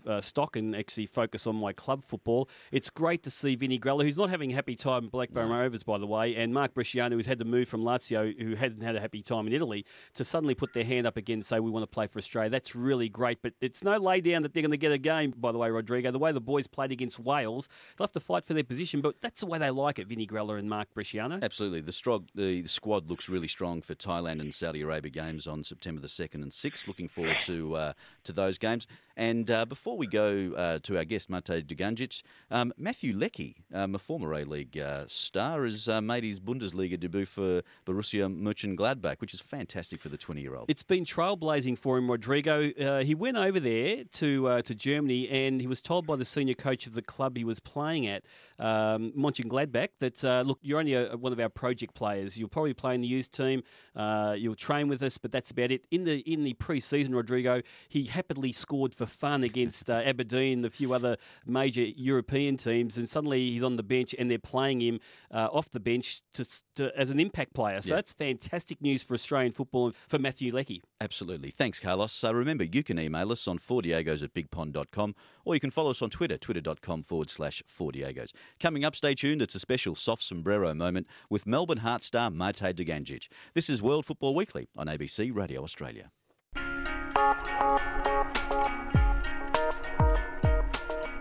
uh, 0.05 0.21
stock 0.21 0.55
and 0.55 0.75
actually 0.75 1.07
focus 1.07 1.47
on 1.47 1.55
my 1.55 1.73
club 1.73 2.03
football. 2.03 2.49
It's 2.71 2.89
great 2.89 3.23
to 3.23 3.31
see 3.31 3.55
Vinny 3.55 3.79
Grella, 3.79 4.03
who's 4.03 4.17
not 4.17 4.29
having 4.29 4.51
a 4.51 4.55
happy 4.55 4.75
time 4.75 5.05
at 5.05 5.11
Blackburn 5.11 5.49
Rovers, 5.49 5.83
by 5.83 5.97
the 5.97 6.07
way, 6.07 6.35
and 6.35 6.53
Mark 6.53 6.73
Bresciano, 6.73 7.13
who's 7.13 7.25
had 7.25 7.39
to 7.39 7.45
move 7.45 7.67
from 7.67 7.81
Lazio, 7.81 8.39
who 8.39 8.55
hasn't 8.55 8.83
had 8.83 8.95
a 8.95 8.99
happy 8.99 9.23
time 9.23 9.47
in 9.47 9.53
Italy, 9.53 9.85
to 10.13 10.23
suddenly 10.23 10.53
put 10.53 10.73
their 10.73 10.83
hand 10.83 11.07
up 11.07 11.17
again 11.17 11.35
and 11.35 11.45
say, 11.45 11.59
we 11.59 11.71
want 11.71 11.83
to 11.83 11.87
play 11.87 12.07
for 12.07 12.19
Australia. 12.27 12.49
That's 12.49 12.75
really 12.75 13.09
great, 13.09 13.41
but 13.41 13.53
it's 13.61 13.83
no 13.83 13.97
lay 13.97 14.21
down 14.21 14.41
that 14.43 14.53
they're 14.53 14.61
going 14.61 14.71
to 14.71 14.77
get 14.77 14.91
a 14.91 14.97
game, 14.97 15.33
by 15.37 15.51
the 15.51 15.57
way, 15.57 15.69
Rodrigo. 15.71 16.11
The 16.11 16.19
way 16.19 16.31
the 16.31 16.41
boys 16.41 16.67
played 16.67 16.91
against 16.91 17.19
Wales, 17.19 17.69
they'll 17.95 18.05
have 18.05 18.11
to 18.11 18.19
fight 18.19 18.43
for 18.43 18.53
their 18.53 18.63
position, 18.63 19.01
but 19.01 19.15
that's 19.21 19.39
the 19.39 19.47
way 19.47 19.57
they 19.57 19.71
like 19.71 19.97
it, 19.97 20.07
Vinny 20.07 20.27
Grella 20.27 20.59
and 20.59 20.69
Mark 20.69 20.89
Bresciano. 20.93 21.41
Absolutely, 21.41 21.81
the, 21.81 21.91
strong, 21.91 22.27
the 22.35 22.67
squad 22.67 23.09
looks 23.09 23.29
really 23.29 23.47
strong 23.47 23.81
for 23.81 23.95
Thailand 23.95 24.41
and 24.41 24.53
Saudi 24.53 24.81
Arabia 24.81 25.11
games 25.11 25.47
on 25.47 25.63
September 25.63 26.01
the 26.01 26.09
second 26.09 26.43
and 26.43 26.51
sixth. 26.51 26.87
Looking 26.87 27.07
forward 27.07 27.37
to 27.41 27.75
uh, 27.75 27.93
to 28.23 28.33
those 28.33 28.57
games. 28.57 28.87
And 29.15 29.49
uh, 29.49 29.65
before 29.65 29.97
we 29.97 30.05
go 30.05 30.53
uh, 30.55 30.77
to 30.83 30.95
our 30.97 31.03
guest 31.03 31.27
Mate 31.27 31.65
Dugandzic, 31.65 32.21
um, 32.51 32.71
Matthew 32.77 33.17
Leckie, 33.17 33.55
um, 33.73 33.95
a 33.95 33.97
former 33.97 34.31
A 34.33 34.43
League 34.43 34.77
uh, 34.77 35.05
star, 35.07 35.63
has 35.63 35.87
uh, 35.89 36.01
made 36.01 36.23
his 36.23 36.39
Bundesliga 36.39 36.99
debut 36.99 37.25
for 37.25 37.63
Borussia 37.83 38.29
Mönchengladbach, 38.29 39.19
which 39.19 39.33
is 39.33 39.41
fantastic 39.41 40.01
for 40.01 40.09
the 40.09 40.17
twenty 40.17 40.41
year 40.41 40.55
old. 40.55 40.69
It's 40.69 40.83
been 40.83 41.03
trailblazing 41.03 41.79
for 41.79 41.97
him, 41.97 42.07
Rodrigo. 42.17 42.71
Uh, 42.71 43.03
he 43.03 43.13
went 43.13 43.37
over 43.37 43.59
there 43.59 44.03
to 44.13 44.47
uh, 44.47 44.61
to 44.63 44.73
Germany, 44.73 45.29
and 45.29 45.61
he 45.61 45.67
was 45.67 45.81
told 45.81 46.07
by 46.07 46.15
the 46.15 46.25
senior 46.25 46.55
coach 46.55 46.87
of 46.87 46.93
the 46.93 47.01
club 47.03 47.37
he 47.37 47.43
was 47.43 47.59
playing 47.59 48.07
at, 48.07 48.23
um, 48.59 49.13
Mönchengladbach, 49.15 49.89
that 49.99 50.23
uh, 50.23 50.41
look, 50.45 50.57
you're 50.63 50.79
only 50.79 50.95
a, 50.95 51.15
one 51.15 51.31
of 51.31 51.39
our 51.39 51.49
project 51.49 51.93
players. 51.93 52.37
You'll 52.37 52.49
probably 52.49 52.73
play 52.73 52.95
in 52.95 53.01
the 53.01 53.07
youth 53.07 53.31
team. 53.31 53.61
Uh, 53.95 54.33
you'll 54.35 54.55
train 54.55 54.87
with 54.87 55.03
us, 55.03 55.19
but 55.19 55.31
that's 55.31 55.51
about 55.51 55.71
it. 55.71 55.85
In 55.91 56.05
the 56.05 56.19
in 56.21 56.43
the 56.43 56.53
pre-season, 56.53 57.13
Rodrigo, 57.13 57.61
he 57.87 58.05
happily 58.05 58.51
scored 58.51 58.95
for 58.95 59.05
fun 59.05 59.43
against 59.43 59.89
uh, 59.89 60.01
Aberdeen 60.03 60.59
and 60.59 60.65
a 60.65 60.71
few 60.71 60.93
other 60.93 61.17
major 61.45 61.83
European 61.83 62.57
teams, 62.57 62.97
and 62.97 63.07
suddenly 63.07 63.51
he's 63.51 63.63
on 63.63 63.75
the 63.75 63.83
bench, 63.83 64.15
and 64.17 64.31
they're 64.31 64.39
playing 64.39 64.81
him 64.81 64.99
uh, 65.31 65.49
off 65.51 65.69
the 65.69 65.79
bench 65.79 66.21
to, 66.33 66.45
to, 66.75 66.91
as 66.97 67.11
an 67.11 67.19
impact 67.19 67.53
player. 67.53 67.79
So 67.81 67.89
Yeah. 67.89 67.97
that's 67.97 68.13
fantastic 68.13 68.81
news 68.81 69.03
for 69.03 69.13
Australian 69.13 69.51
football 69.51 69.85
and 69.87 69.95
for 69.95 70.17
Matthew 70.17 70.51
Leckie. 70.51 70.81
Absolutely. 70.99 71.51
Thanks, 71.51 71.79
Carlos. 71.79 72.23
Uh, 72.23 72.33
remember, 72.33 72.63
you 72.63 72.83
can 72.83 72.97
email 72.97 73.31
us 73.31 73.47
on 73.47 73.59
fordiegos 73.59 74.23
at 74.23 74.33
bigpond.com 74.33 75.13
or 75.45 75.53
you 75.53 75.59
can 75.59 75.69
follow 75.69 75.91
us 75.91 76.01
on 76.01 76.09
Twitter, 76.09 76.37
twitter.com 76.37 77.03
forward 77.03 77.29
slash 77.29 77.61
fordiegos. 77.69 78.31
Coming 78.59 78.83
up, 78.83 78.95
stay 78.95 79.13
tuned. 79.13 79.43
It's 79.43 79.53
a 79.53 79.59
special 79.59 79.93
soft 79.93 80.23
sombrero 80.23 80.73
moment 80.73 81.05
with 81.29 81.45
Melbourne 81.45 81.79
Heart 81.79 82.03
star 82.03 82.31
Mate 82.31 82.55
Dugandzic. 82.75 83.27
This 83.53 83.69
is 83.69 83.79
World 83.81 84.07
Football 84.07 84.33
Weekly 84.33 84.69
on 84.75 84.87
ABC 84.87 85.35
Radio 85.35 85.63
Australia. 85.63 86.09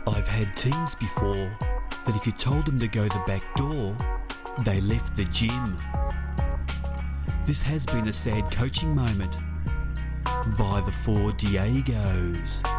I've 0.06 0.28
had 0.28 0.56
teams 0.56 0.95
before 0.95 1.54
that 2.06 2.16
if 2.16 2.25
you 2.25 2.33
told 2.33 2.64
them 2.64 2.78
to 2.78 2.88
go 2.88 3.02
the 3.02 3.23
back 3.26 3.42
door, 3.56 3.95
they 4.64 4.80
left 4.80 5.14
the 5.16 5.25
gym. 5.26 5.76
This 7.45 7.61
has 7.61 7.85
been 7.85 8.09
a 8.09 8.12
sad 8.12 8.50
coaching 8.50 8.95
moment 8.95 9.37
by 10.55 10.81
the 10.83 10.93
four 10.93 11.33
Diegos. 11.33 12.75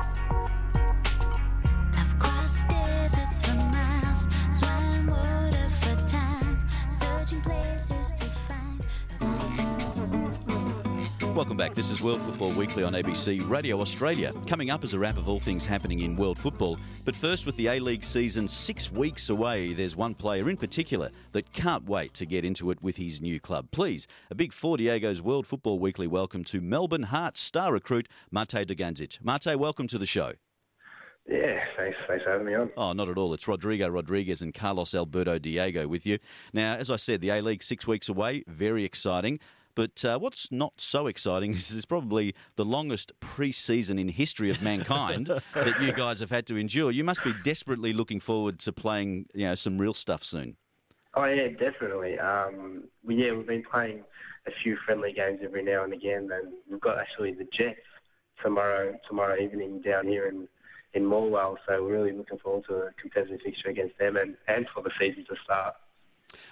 Welcome 11.38 11.56
back. 11.56 11.76
This 11.76 11.92
is 11.92 12.02
World 12.02 12.24
Football 12.24 12.50
Weekly 12.54 12.84
on 12.84 12.94
ABC 12.94 13.48
Radio 13.48 13.80
Australia. 13.80 14.34
Coming 14.48 14.72
up 14.72 14.84
is 14.84 14.96
a 14.96 15.00
wrap 15.00 15.18
of 15.18 15.30
all 15.30 15.40
things 15.40 15.68
happening 15.68 16.00
in 16.00 16.16
world 16.16 16.40
football. 16.40 16.80
But 17.06 17.16
first, 17.16 17.46
with 17.46 17.56
the 17.58 17.68
A 17.68 17.80
League 17.80 18.04
season 18.04 18.48
six 18.48 18.92
weeks 18.92 19.30
away, 19.30 19.74
there's 19.74 19.96
one 19.96 20.16
player 20.16 20.50
in 20.50 20.58
particular 20.58 21.12
that 21.34 21.54
can't 21.54 21.88
wait 21.88 22.16
to 22.16 22.26
get 22.26 22.44
into 22.44 22.72
it 22.72 22.82
with 22.82 22.96
his 22.96 23.22
new 23.22 23.40
club. 23.40 23.68
Please, 23.70 24.08
a 24.32 24.36
big 24.36 24.52
Four 24.52 24.78
Diego's 24.78 25.22
World 25.22 25.46
Football 25.46 25.78
Weekly 25.78 26.08
welcome 26.08 26.44
to 26.46 26.60
Melbourne 26.60 27.04
Heart 27.04 27.38
star 27.38 27.72
recruit 27.72 28.08
Mate 28.32 28.66
Dugandzic. 28.66 29.24
Mate, 29.24 29.60
welcome 29.60 29.86
to 29.90 30.00
the 30.00 30.08
show. 30.08 30.34
Yeah, 31.30 31.64
thanks, 31.78 31.98
thanks 32.08 32.24
for 32.24 32.32
having 32.32 32.48
me 32.48 32.56
on. 32.56 32.72
Oh, 32.78 32.94
not 32.94 33.10
at 33.10 33.18
all. 33.18 33.34
It's 33.36 33.48
Rodrigo 33.48 33.90
Rodriguez 33.90 34.42
and 34.42 34.56
Carlos 34.56 34.96
Alberto 34.96 35.38
Diego 35.38 35.88
with 35.88 36.06
you. 36.08 36.18
Now, 36.52 36.76
as 36.76 36.90
I 36.90 36.96
said, 36.96 37.22
the 37.22 37.30
A 37.30 37.42
League 37.42 37.62
six 37.62 37.86
weeks 37.86 38.10
away, 38.10 38.44
very 38.48 38.86
exciting. 38.86 39.40
But 39.78 40.04
uh, 40.04 40.18
what's 40.18 40.52
not 40.52 40.74
so 40.78 41.06
exciting 41.06 41.54
is 41.54 41.74
it's 41.78 41.86
probably 41.86 42.34
the 42.56 42.66
longest 42.66 43.12
pre-season 43.20 44.00
in 44.00 44.08
history 44.08 44.50
of 44.50 44.60
mankind 44.64 45.28
that 45.54 45.82
you 45.82 45.94
guys 45.94 46.20
have 46.20 46.32
had 46.32 46.48
to 46.48 46.58
endure. 46.58 46.90
You 46.90 47.04
must 47.04 47.24
be 47.24 47.32
desperately 47.44 47.94
looking 47.94 48.20
forward 48.20 48.58
to 48.62 48.74
playing, 48.74 49.28
you 49.36 49.46
know, 49.46 49.54
some 49.54 49.78
real 49.78 49.94
stuff 49.94 50.24
soon. 50.24 50.58
Oh 51.14 51.26
yeah, 51.26 51.50
definitely. 51.50 52.18
Um, 52.18 52.86
we, 53.06 53.24
yeah, 53.24 53.34
we've 53.34 53.46
been 53.46 53.64
playing 53.64 54.04
a 54.48 54.52
few 54.52 54.78
friendly 54.78 55.14
games 55.14 55.42
every 55.44 55.64
now 55.64 55.84
and 55.84 55.94
again, 55.94 56.28
and 56.34 56.54
we've 56.70 56.82
got 56.82 56.98
actually 56.98 57.34
the 57.34 57.46
Jets 57.46 57.80
tomorrow 58.42 58.98
tomorrow 59.08 59.38
evening 59.40 59.82
down 59.82 60.08
here 60.08 60.26
in 60.26 60.48
in 60.96 61.04
Morwell. 61.04 61.58
So 61.68 61.84
we're 61.84 61.92
really 61.92 62.14
looking 62.14 62.40
forward 62.40 62.66
to 62.66 62.76
a 62.78 62.92
competitive 63.00 63.42
fixture 63.42 63.70
against 63.70 64.00
them, 64.00 64.18
and, 64.18 64.38
and 64.48 64.68
for 64.74 64.82
the 64.82 64.92
season 65.00 65.24
to 65.26 65.36
start. 65.44 65.76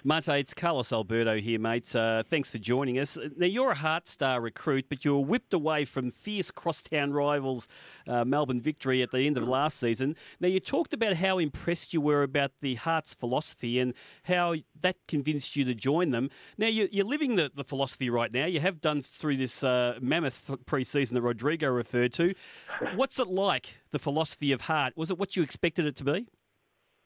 Mate, 0.04 0.28
it's 0.28 0.54
Carlos 0.54 0.92
Alberto 0.92 1.36
here, 1.38 1.58
mate. 1.58 1.94
Uh, 1.94 2.22
thanks 2.22 2.50
for 2.50 2.58
joining 2.58 2.98
us. 2.98 3.18
Now, 3.36 3.46
you're 3.46 3.72
a 3.72 3.74
Heart 3.74 4.08
Star 4.08 4.40
recruit, 4.40 4.86
but 4.88 5.04
you 5.04 5.14
were 5.14 5.20
whipped 5.20 5.52
away 5.52 5.84
from 5.84 6.10
fierce 6.10 6.50
crosstown 6.50 7.12
rivals 7.12 7.68
uh, 8.06 8.24
Melbourne 8.24 8.60
Victory 8.60 9.02
at 9.02 9.10
the 9.10 9.26
end 9.26 9.36
of 9.36 9.46
last 9.46 9.78
season. 9.78 10.16
Now, 10.40 10.48
you 10.48 10.60
talked 10.60 10.92
about 10.92 11.16
how 11.16 11.38
impressed 11.38 11.92
you 11.92 12.00
were 12.00 12.22
about 12.22 12.52
the 12.60 12.76
Hearts 12.76 13.14
philosophy 13.14 13.78
and 13.78 13.94
how 14.24 14.54
that 14.80 14.96
convinced 15.08 15.56
you 15.56 15.64
to 15.64 15.74
join 15.74 16.10
them. 16.10 16.30
Now, 16.56 16.68
you, 16.68 16.88
you're 16.90 17.04
living 17.04 17.36
the, 17.36 17.50
the 17.54 17.64
philosophy 17.64 18.08
right 18.08 18.32
now. 18.32 18.46
You 18.46 18.60
have 18.60 18.80
done 18.80 19.02
through 19.02 19.36
this 19.36 19.64
uh, 19.64 19.98
mammoth 20.00 20.50
pre 20.66 20.84
season 20.84 21.14
that 21.16 21.22
Rodrigo 21.22 21.68
referred 21.68 22.12
to. 22.14 22.34
What's 22.94 23.18
it 23.18 23.28
like, 23.28 23.78
the 23.90 23.98
philosophy 23.98 24.52
of 24.52 24.62
Heart? 24.62 24.96
Was 24.96 25.10
it 25.10 25.18
what 25.18 25.36
you 25.36 25.42
expected 25.42 25.86
it 25.86 25.96
to 25.96 26.04
be? 26.04 26.26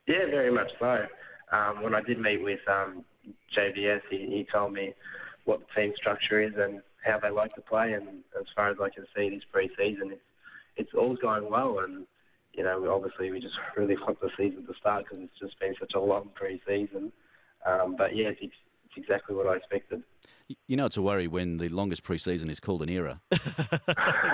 Yeah, 0.06 0.26
very 0.26 0.50
much 0.50 0.72
so. 0.78 1.06
Um, 1.52 1.82
when 1.82 1.94
I 1.94 2.00
did 2.00 2.18
meet 2.20 2.42
with 2.42 2.60
um, 2.68 3.04
JVS, 3.52 4.02
he, 4.10 4.26
he 4.26 4.44
told 4.44 4.72
me 4.72 4.94
what 5.44 5.60
the 5.60 5.80
team 5.80 5.92
structure 5.96 6.40
is 6.40 6.54
and 6.56 6.82
how 7.04 7.18
they 7.18 7.30
like 7.30 7.54
to 7.54 7.60
play. 7.60 7.94
And 7.94 8.06
as 8.38 8.46
far 8.54 8.68
as 8.68 8.76
I 8.80 8.88
can 8.88 9.06
see, 9.16 9.30
this 9.30 9.44
pre-season, 9.50 10.12
it's 10.12 10.22
it's 10.76 10.94
all 10.94 11.14
going 11.14 11.50
well. 11.50 11.80
And 11.80 12.06
you 12.52 12.62
know, 12.64 12.92
obviously, 12.92 13.30
we 13.30 13.40
just 13.40 13.58
really 13.76 13.96
want 13.96 14.20
the 14.20 14.30
season 14.36 14.66
to 14.66 14.74
start 14.74 15.04
because 15.04 15.24
it's 15.24 15.38
just 15.38 15.58
been 15.58 15.74
such 15.78 15.94
a 15.94 16.00
long 16.00 16.30
pre-season. 16.34 17.12
Um, 17.66 17.96
but 17.96 18.16
yeah, 18.16 18.28
it's, 18.28 18.40
it's 18.42 18.96
exactly 18.96 19.34
what 19.34 19.46
I 19.46 19.56
expected. 19.56 20.02
You 20.66 20.76
know, 20.76 20.86
it's 20.86 20.96
a 20.96 21.02
worry 21.02 21.26
when 21.26 21.58
the 21.58 21.68
longest 21.68 22.02
pre-season 22.02 22.50
is 22.50 22.60
called 22.60 22.82
an 22.82 22.88
era. 22.88 23.20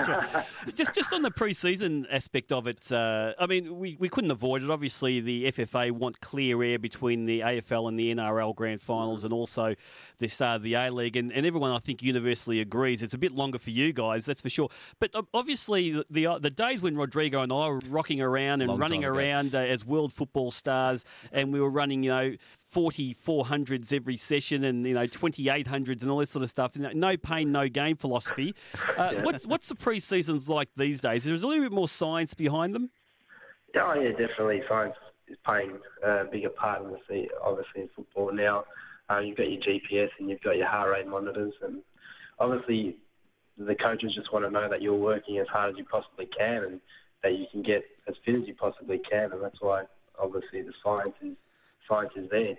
Right. 0.07 0.45
just 0.75 0.93
just 0.93 1.11
on 1.11 1.21
the 1.21 1.31
pre-season 1.31 2.07
aspect 2.11 2.51
of 2.51 2.67
it, 2.67 2.91
uh, 2.91 3.33
I 3.39 3.45
mean, 3.45 3.77
we, 3.77 3.97
we 3.99 4.09
couldn't 4.09 4.31
avoid 4.31 4.63
it. 4.63 4.69
Obviously, 4.69 5.19
the 5.19 5.45
FFA 5.51 5.91
want 5.91 6.21
clear 6.21 6.61
air 6.63 6.79
between 6.79 7.25
the 7.25 7.41
AFL 7.41 7.89
and 7.89 7.99
the 7.99 8.13
NRL 8.13 8.55
grand 8.55 8.79
finals, 8.79 9.23
and 9.23 9.33
also 9.33 9.75
the 10.19 10.27
start 10.27 10.57
of 10.57 10.63
the 10.63 10.75
A 10.75 10.89
League. 10.91 11.15
And, 11.15 11.31
and 11.33 11.45
everyone, 11.45 11.71
I 11.71 11.79
think, 11.79 12.03
universally 12.03 12.61
agrees 12.61 13.01
it's 13.01 13.13
a 13.13 13.17
bit 13.17 13.31
longer 13.31 13.57
for 13.57 13.71
you 13.71 13.91
guys. 13.91 14.25
That's 14.25 14.41
for 14.41 14.49
sure. 14.49 14.69
But 14.99 15.15
uh, 15.15 15.23
obviously, 15.33 16.03
the 16.09 16.27
uh, 16.27 16.39
the 16.39 16.51
days 16.51 16.81
when 16.81 16.95
Rodrigo 16.95 17.41
and 17.41 17.51
I 17.51 17.67
were 17.67 17.81
rocking 17.89 18.21
around 18.21 18.61
and 18.61 18.69
Long 18.69 18.79
running 18.79 19.03
around 19.03 19.55
uh, 19.55 19.59
as 19.59 19.85
world 19.85 20.13
football 20.13 20.51
stars, 20.51 21.03
and 21.31 21.51
we 21.51 21.59
were 21.59 21.71
running, 21.71 22.03
you 22.03 22.11
know, 22.11 22.35
40 22.67 23.13
400s 23.13 23.91
every 23.93 24.17
session, 24.17 24.63
and 24.63 24.85
you 24.85 24.93
know, 24.93 25.07
2800s 25.07 26.06
and 26.07 26.11
all 26.13 26.19
this 26.19 26.29
sort 26.29 26.43
of 26.43 26.49
stuff. 26.49 26.77
No 26.77 27.17
pain, 27.17 27.51
no 27.51 27.67
gain 27.67 27.97
philosophy. 27.97 28.55
Uh, 28.97 29.15
what's 29.21 29.45
what's 29.45 29.69
the 29.69 29.75
pre-seasons 29.75 30.49
like 30.49 30.69
these 30.75 31.01
days? 31.01 31.25
There's 31.25 31.43
a 31.43 31.47
little 31.47 31.63
bit 31.63 31.73
more 31.73 31.89
science 31.89 32.33
behind 32.33 32.73
them. 32.73 32.89
Yeah, 33.75 33.93
oh, 33.93 33.99
yeah, 33.99 34.11
definitely. 34.11 34.63
Science 34.67 34.95
is 35.27 35.37
playing 35.45 35.77
a 36.03 36.23
bigger 36.23 36.49
part 36.49 36.83
in 36.83 36.91
the 37.09 37.29
obviously 37.43 37.81
in 37.81 37.89
football 37.89 38.31
now. 38.31 38.63
Uh, 39.09 39.19
you've 39.19 39.37
got 39.37 39.51
your 39.51 39.61
GPS 39.61 40.09
and 40.19 40.29
you've 40.29 40.41
got 40.41 40.57
your 40.57 40.67
heart 40.67 40.89
rate 40.89 41.07
monitors, 41.07 41.53
and 41.61 41.81
obviously 42.39 42.97
the 43.57 43.75
coaches 43.75 44.15
just 44.15 44.31
want 44.31 44.45
to 44.45 44.51
know 44.51 44.69
that 44.69 44.81
you're 44.81 44.95
working 44.95 45.37
as 45.39 45.47
hard 45.47 45.73
as 45.73 45.77
you 45.77 45.83
possibly 45.83 46.25
can 46.25 46.63
and 46.63 46.81
that 47.23 47.37
you 47.37 47.47
can 47.51 47.61
get 47.61 47.83
as 48.07 48.15
fit 48.23 48.35
as 48.35 48.47
you 48.47 48.53
possibly 48.53 48.97
can, 48.97 49.31
and 49.33 49.43
that's 49.43 49.61
why 49.61 49.83
obviously 50.17 50.61
the 50.61 50.73
science 50.83 51.15
is 51.21 51.35
science 51.87 52.13
is 52.15 52.29
there. 52.29 52.55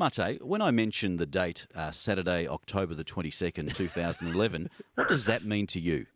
Mate, 0.00 0.42
when 0.42 0.62
I 0.62 0.70
mentioned 0.70 1.18
the 1.18 1.26
date, 1.26 1.66
uh, 1.74 1.90
Saturday, 1.90 2.48
October 2.48 2.94
the 2.94 3.04
22nd, 3.04 3.74
2011, 3.74 4.70
what 4.94 5.08
does 5.08 5.26
that 5.26 5.44
mean 5.44 5.66
to 5.66 5.78
you? 5.78 6.06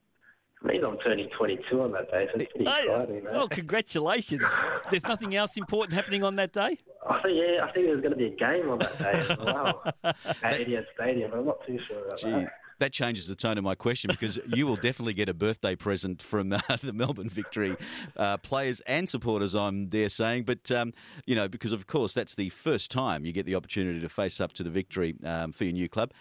I 0.62 0.68
mean, 0.68 0.82
I'm 0.82 0.96
turning 0.96 1.28
22 1.28 1.82
on 1.82 1.92
that 1.92 2.10
day, 2.10 2.26
so 2.32 2.40
it's 2.40 2.48
pretty 2.48 2.64
exciting. 2.64 3.24
Well, 3.24 3.46
congratulations. 3.46 4.42
There's 4.90 5.04
nothing 5.04 5.34
else 5.36 5.58
important 5.58 5.94
happening 5.94 6.24
on 6.24 6.34
that 6.36 6.54
day? 6.54 6.78
I 7.06 7.20
think 7.20 7.36
yeah, 7.36 7.62
I 7.62 7.70
think 7.72 7.86
there's 7.88 8.00
going 8.00 8.12
to 8.12 8.16
be 8.16 8.28
a 8.28 8.30
game 8.30 8.70
on 8.70 8.78
that 8.78 8.98
day 8.98 9.12
as 9.12 9.38
well 9.38 9.82
at 10.04 10.14
Etihad 10.24 10.86
Stadium. 10.94 11.34
I'm 11.34 11.44
not 11.44 11.66
too 11.66 11.78
sure 11.86 12.06
about 12.06 12.18
Gee, 12.18 12.30
that. 12.30 12.52
That 12.78 12.92
changes 12.92 13.28
the 13.28 13.34
tone 13.34 13.58
of 13.58 13.64
my 13.64 13.74
question 13.74 14.10
because 14.10 14.38
you 14.46 14.66
will 14.66 14.76
definitely 14.76 15.14
get 15.14 15.28
a 15.28 15.34
birthday 15.34 15.76
present 15.76 16.22
from 16.22 16.52
uh, 16.52 16.58
the 16.82 16.92
Melbourne 16.92 17.28
Victory 17.28 17.76
uh, 18.16 18.36
players 18.38 18.80
and 18.80 19.08
supporters, 19.08 19.54
I'm 19.54 19.86
dare 19.86 20.08
saying. 20.08 20.44
But, 20.44 20.70
um, 20.70 20.92
you 21.26 21.34
know, 21.34 21.48
because 21.48 21.72
of 21.72 21.86
course 21.86 22.14
that's 22.14 22.34
the 22.34 22.48
first 22.48 22.90
time 22.90 23.24
you 23.24 23.32
get 23.32 23.46
the 23.46 23.54
opportunity 23.54 24.00
to 24.00 24.08
face 24.08 24.40
up 24.40 24.52
to 24.54 24.62
the 24.62 24.70
Victory 24.70 25.14
um, 25.24 25.52
for 25.52 25.64
your 25.64 25.74
new 25.74 25.88
club. 25.88 26.12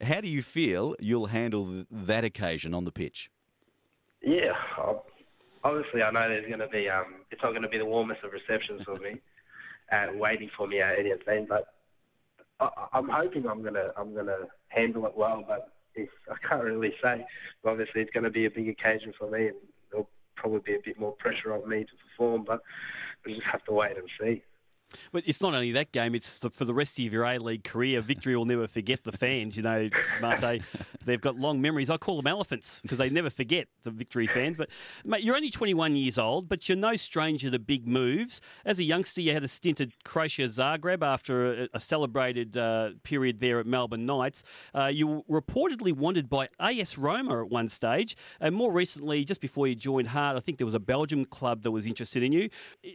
How 0.00 0.20
do 0.20 0.28
you 0.28 0.42
feel 0.42 0.96
you'll 0.98 1.26
handle 1.26 1.66
th- 1.66 1.86
that 1.90 2.24
occasion 2.24 2.72
on 2.72 2.84
the 2.84 2.92
pitch? 2.92 3.30
Yeah, 4.22 4.54
obviously 5.64 6.02
I 6.02 6.10
know 6.10 6.28
there's 6.28 6.46
going 6.46 6.60
to 6.60 6.68
be 6.68 6.88
um, 6.88 7.16
it's 7.30 7.42
not 7.42 7.50
going 7.50 7.62
to 7.62 7.68
be 7.68 7.78
the 7.78 7.86
warmest 7.86 8.22
of 8.22 8.32
receptions 8.32 8.82
for 8.82 8.96
me, 8.96 9.16
and 9.90 10.18
waiting 10.18 10.50
for 10.56 10.66
me 10.66 10.80
at 10.80 10.94
Stadium. 10.94 11.46
But 11.48 11.74
I, 12.60 12.68
I'm 12.92 13.08
hoping 13.08 13.46
I'm 13.46 13.62
gonna 13.62 13.92
I'm 13.96 14.14
gonna 14.14 14.48
handle 14.68 15.06
it 15.06 15.16
well. 15.16 15.44
But 15.46 15.72
I 16.30 16.48
can't 16.48 16.64
really 16.64 16.94
say. 17.02 17.26
But 17.62 17.70
obviously, 17.70 18.02
it's 18.02 18.12
going 18.12 18.24
to 18.24 18.30
be 18.30 18.46
a 18.46 18.50
big 18.50 18.68
occasion 18.68 19.12
for 19.18 19.30
me, 19.30 19.48
and 19.48 19.56
there'll 19.90 20.08
probably 20.36 20.60
be 20.60 20.74
a 20.74 20.82
bit 20.84 20.98
more 20.98 21.12
pressure 21.12 21.52
on 21.54 21.68
me 21.68 21.84
to 21.84 21.90
perform. 22.08 22.44
But 22.44 22.62
we'll 23.24 23.36
just 23.36 23.46
have 23.46 23.64
to 23.64 23.72
wait 23.72 23.96
and 23.96 24.08
see. 24.20 24.42
But 25.12 25.24
it's 25.26 25.40
not 25.40 25.54
only 25.54 25.72
that 25.72 25.92
game, 25.92 26.14
it's 26.14 26.38
the, 26.38 26.50
for 26.50 26.64
the 26.64 26.74
rest 26.74 26.98
of 26.98 27.12
your 27.12 27.24
A 27.24 27.38
League 27.38 27.64
career. 27.64 28.00
Victory 28.00 28.36
will 28.36 28.44
never 28.44 28.66
forget 28.66 29.04
the 29.04 29.12
fans. 29.12 29.56
You 29.56 29.62
know, 29.62 29.88
Mate, 30.20 30.62
they've 31.04 31.20
got 31.20 31.36
long 31.36 31.60
memories. 31.60 31.90
I 31.90 31.96
call 31.96 32.16
them 32.16 32.26
elephants 32.26 32.80
because 32.82 32.98
they 32.98 33.10
never 33.10 33.30
forget 33.30 33.68
the 33.84 33.90
Victory 33.90 34.26
fans. 34.26 34.56
But, 34.56 34.70
mate, 35.04 35.22
you're 35.22 35.36
only 35.36 35.50
21 35.50 35.96
years 35.96 36.18
old, 36.18 36.48
but 36.48 36.68
you're 36.68 36.76
no 36.76 36.96
stranger 36.96 37.50
to 37.50 37.58
big 37.58 37.86
moves. 37.86 38.40
As 38.64 38.78
a 38.78 38.84
youngster, 38.84 39.20
you 39.20 39.32
had 39.32 39.44
a 39.44 39.48
stint 39.48 39.80
at 39.80 39.90
Croatia 40.04 40.42
Zagreb 40.42 41.02
after 41.02 41.62
a, 41.64 41.68
a 41.74 41.80
celebrated 41.80 42.56
uh, 42.56 42.90
period 43.02 43.40
there 43.40 43.60
at 43.60 43.66
Melbourne 43.66 44.06
Knights. 44.06 44.42
Uh, 44.74 44.86
you 44.86 45.24
were 45.26 45.40
reportedly 45.40 45.92
wanted 45.92 46.28
by 46.28 46.48
AS 46.58 46.98
Roma 46.98 47.42
at 47.42 47.50
one 47.50 47.68
stage. 47.68 48.16
And 48.40 48.54
more 48.54 48.72
recently, 48.72 49.24
just 49.24 49.40
before 49.40 49.66
you 49.66 49.74
joined 49.74 50.08
Heart, 50.08 50.36
I 50.36 50.40
think 50.40 50.58
there 50.58 50.66
was 50.66 50.74
a 50.74 50.80
Belgium 50.80 51.24
club 51.24 51.62
that 51.62 51.70
was 51.70 51.86
interested 51.86 52.22
in 52.22 52.32
you. 52.32 52.48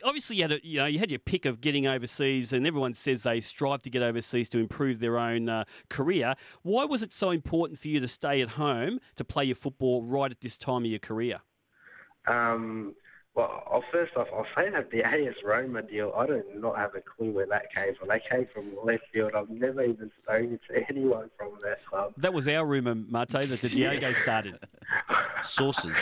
Obviously, 0.03 0.37
you 0.37 0.43
had, 0.43 0.51
a, 0.51 0.65
you 0.65 0.79
know, 0.79 0.85
you 0.85 0.99
had 0.99 1.09
your 1.09 1.19
pick 1.19 1.45
of 1.45 1.61
getting 1.61 1.84
getting 1.85 1.95
overseas, 1.95 2.53
and 2.53 2.65
everyone 2.65 2.93
says 2.93 3.23
they 3.23 3.41
strive 3.41 3.81
to 3.83 3.89
get 3.89 4.01
overseas 4.01 4.49
to 4.49 4.59
improve 4.59 4.99
their 4.99 5.17
own 5.17 5.49
uh, 5.49 5.63
career. 5.89 6.35
Why 6.63 6.85
was 6.85 7.03
it 7.03 7.13
so 7.13 7.31
important 7.31 7.79
for 7.79 7.87
you 7.87 7.99
to 7.99 8.07
stay 8.07 8.41
at 8.41 8.49
home 8.49 8.99
to 9.15 9.23
play 9.23 9.45
your 9.45 9.55
football 9.55 10.03
right 10.03 10.31
at 10.31 10.41
this 10.41 10.57
time 10.57 10.83
of 10.83 10.91
your 10.91 10.99
career? 10.99 11.41
Um, 12.27 12.95
well, 13.35 13.83
first 13.91 14.15
off, 14.15 14.27
I'll 14.33 14.47
say 14.57 14.69
that 14.69 14.91
the 14.91 15.03
AS 15.05 15.35
Roma 15.43 15.81
deal, 15.81 16.13
I 16.15 16.25
do 16.25 16.41
not 16.55 16.77
have 16.77 16.95
a 16.95 17.01
clue 17.01 17.31
where 17.31 17.45
that 17.47 17.73
came 17.73 17.93
from. 17.95 18.07
They 18.07 18.21
came 18.31 18.47
from 18.53 18.71
left 18.81 19.03
field. 19.11 19.33
I've 19.35 19.49
never 19.49 19.83
even 19.83 20.09
spoken 20.23 20.57
to 20.69 20.85
anyone 20.89 21.29
from 21.37 21.51
that 21.61 21.85
club. 21.85 22.13
That 22.17 22.33
was 22.33 22.47
our 22.47 22.65
rumour, 22.65 22.95
Mate, 22.95 23.29
that 23.29 23.59
the 23.61 23.67
Diego 23.67 24.13
started. 24.13 24.57
Sources. 25.43 25.95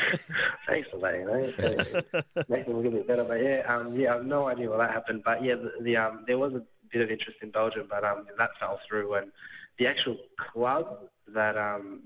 Thanks 0.67 0.89
for 0.89 0.97
that, 0.97 1.15
you 1.15 1.25
know. 1.25 2.43
Makes 2.47 2.67
me 2.67 2.73
look 2.73 2.85
a 2.85 2.89
bit 2.91 3.07
better. 3.07 3.23
But 3.23 3.41
yeah, 3.41 3.61
um, 3.67 3.99
yeah, 3.99 4.11
I 4.11 4.17
have 4.17 4.25
no 4.25 4.47
idea 4.47 4.69
why 4.69 4.77
that 4.77 4.91
happened. 4.91 5.23
But 5.25 5.43
yeah, 5.43 5.55
the, 5.55 5.71
the 5.81 5.97
um, 5.97 6.23
there 6.27 6.37
was 6.37 6.53
a 6.53 6.61
bit 6.91 7.01
of 7.01 7.09
interest 7.09 7.39
in 7.41 7.49
Belgium, 7.49 7.87
but 7.89 8.03
um, 8.03 8.27
that 8.37 8.51
fell 8.59 8.79
through. 8.87 9.15
And 9.15 9.31
the 9.79 9.87
actual 9.87 10.17
club 10.37 11.09
that 11.27 11.57
um, 11.57 12.01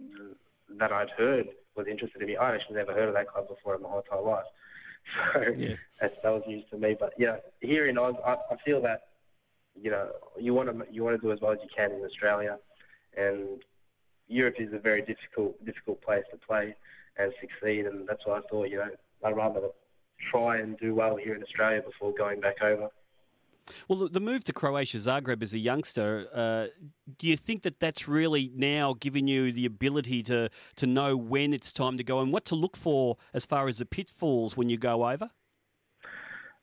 that 0.78 0.94
I'd 0.94 1.10
heard 1.12 1.50
was 1.76 1.86
interested 1.88 2.22
in 2.22 2.28
me. 2.28 2.38
I'd 2.38 2.56
actually 2.56 2.78
never 2.78 2.94
heard 2.94 3.10
of 3.10 3.14
that 3.16 3.28
club 3.28 3.50
before 3.50 3.76
in 3.76 3.82
my 3.82 3.90
whole 3.90 4.00
entire 4.00 4.22
life. 4.22 4.46
So 5.34 5.56
that's, 6.02 6.16
that 6.22 6.30
was 6.30 6.44
news 6.48 6.64
to 6.72 6.78
me. 6.78 6.96
But 7.00 7.14
yeah, 7.18 7.38
here 7.62 7.88
in 7.88 7.98
Oz, 7.98 8.16
I, 8.26 8.34
I 8.52 8.58
feel 8.66 8.82
that 8.82 9.08
you 9.82 9.92
know 9.92 10.12
you 10.40 10.54
want 10.54 10.70
to 10.70 10.94
you 10.94 11.04
want 11.04 11.20
to 11.20 11.22
do 11.26 11.32
as 11.32 11.42
well 11.42 11.52
as 11.52 11.60
you 11.64 11.70
can 11.76 11.92
in 11.92 12.04
Australia, 12.04 12.58
and 13.16 13.64
Europe 14.28 14.56
is 14.60 14.74
a 14.74 14.80
very 14.80 15.02
difficult 15.02 15.64
difficult 15.66 16.02
place 16.02 16.24
to 16.32 16.38
play 16.38 16.76
and 17.18 17.34
succeed, 17.42 17.86
and 17.86 18.08
that's 18.08 18.26
why 18.26 18.38
I 18.38 18.42
thought 18.50 18.70
you 18.70 18.78
know 18.78 18.90
I'd 19.24 19.36
rather 19.36 19.62
try 20.20 20.58
and 20.58 20.78
do 20.78 20.94
well 20.96 21.16
here 21.16 21.36
in 21.36 21.44
Australia 21.44 21.82
before 21.82 22.14
going 22.14 22.42
back 22.42 22.62
over. 22.62 22.90
Well, 23.88 24.08
the- 24.08 24.20
move 24.20 24.44
to 24.46 24.54
Croatia, 24.54 24.98
Zagreb, 24.98 25.42
as 25.42 25.54
a 25.54 25.60
youngster, 25.60 26.28
uh, 26.34 26.68
do 27.18 27.28
you 27.28 27.38
think 27.38 27.64
that 27.64 27.80
that's 27.80 28.08
really 28.08 28.52
now 28.56 28.94
giving 29.00 29.28
you 29.28 29.52
the 29.52 29.66
ability 29.66 30.24
to, 30.24 30.50
to 30.76 30.88
know 30.88 31.16
when 31.16 31.54
it's 31.54 31.72
time 31.72 31.98
to 31.98 32.04
go 32.04 32.20
and 32.20 32.34
what 32.34 32.46
to 32.46 32.56
look 32.56 32.76
for 32.76 33.18
as 33.34 33.46
far 33.46 33.68
as 33.68 33.78
the 33.78 33.86
pitfalls 33.86 34.58
when 34.58 34.70
you 34.70 34.78
go 34.78 35.08
over? 35.08 35.32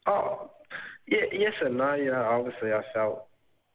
Oh, 0.06 0.50
yeah, 1.06 1.24
yes 1.32 1.54
and 1.62 1.78
no. 1.78 1.94
You 1.94 2.10
know, 2.10 2.22
obviously, 2.22 2.72
I 2.72 2.82
felt 2.92 3.26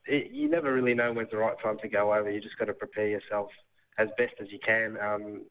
it, 0.06 0.32
you 0.32 0.50
never 0.50 0.74
really 0.74 0.94
know 0.94 1.12
when's 1.14 1.32
the 1.32 1.38
right 1.38 1.60
time 1.60 1.78
to 1.80 1.88
go 1.88 2.14
over. 2.14 2.30
You 2.30 2.40
just 2.42 2.58
got 2.58 2.66
to 2.66 2.74
prepare 2.74 3.08
yourself 3.08 3.50
as 3.98 4.10
best 4.18 4.36
as 4.40 4.52
you 4.52 4.60
can. 4.60 4.98
Um, 5.02 5.42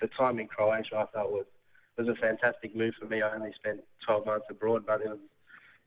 the 0.00 0.08
time 0.08 0.38
in 0.38 0.48
Croatia, 0.48 0.96
I 0.96 1.06
felt 1.12 1.30
was 1.30 1.46
was 1.98 2.08
a 2.08 2.14
fantastic 2.14 2.74
move 2.74 2.94
for 2.98 3.06
me. 3.06 3.20
I 3.20 3.34
only 3.34 3.52
spent 3.52 3.80
12 4.06 4.24
months 4.24 4.46
abroad, 4.48 4.84
but 4.86 5.02
it 5.02 5.08
was 5.08 5.18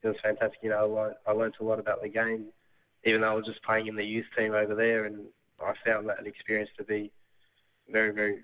it 0.04 0.08
was 0.08 0.18
fantastic. 0.22 0.60
You 0.62 0.70
know, 0.70 1.14
I 1.26 1.32
learned, 1.32 1.56
a 1.60 1.64
lot 1.64 1.80
about 1.80 2.02
the 2.02 2.10
game, 2.10 2.48
even 3.04 3.22
though 3.22 3.32
I 3.32 3.36
was 3.36 3.46
just 3.46 3.64
playing 3.64 3.88
in 3.88 3.96
the 3.96 4.06
youth 4.06 4.28
team 4.38 4.54
over 4.54 4.76
there, 4.76 5.06
and 5.06 5.26
I 5.64 5.74
found 5.86 6.10
that 6.10 6.26
experience 6.26 6.70
to 6.78 6.84
be 6.84 7.12
very, 7.90 8.12
very, 8.12 8.40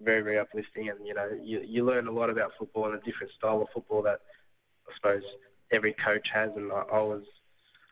very, 0.00 0.22
very 0.22 0.38
uplifting. 0.38 0.88
And 0.88 1.06
you 1.06 1.14
know, 1.14 1.28
you 1.42 1.62
you 1.66 1.84
learn 1.84 2.06
a 2.06 2.12
lot 2.12 2.30
about 2.30 2.52
football 2.58 2.86
and 2.86 2.94
a 2.94 3.04
different 3.04 3.32
style 3.32 3.62
of 3.62 3.68
football 3.70 4.02
that 4.02 4.20
I 4.88 4.94
suppose 4.94 5.22
every 5.70 5.92
coach 5.92 6.30
has. 6.30 6.50
And 6.56 6.72
I, 6.72 6.82
I 6.92 7.00
was 7.00 7.24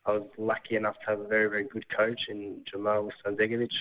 I 0.07 0.13
was 0.13 0.29
lucky 0.37 0.77
enough 0.77 0.99
to 1.01 1.07
have 1.07 1.21
a 1.21 1.29
very, 1.29 1.49
very 1.49 1.65
good 1.65 1.89
coach 1.89 2.29
in 2.29 2.61
Jamal 2.65 3.11
Sandegovic, 3.25 3.75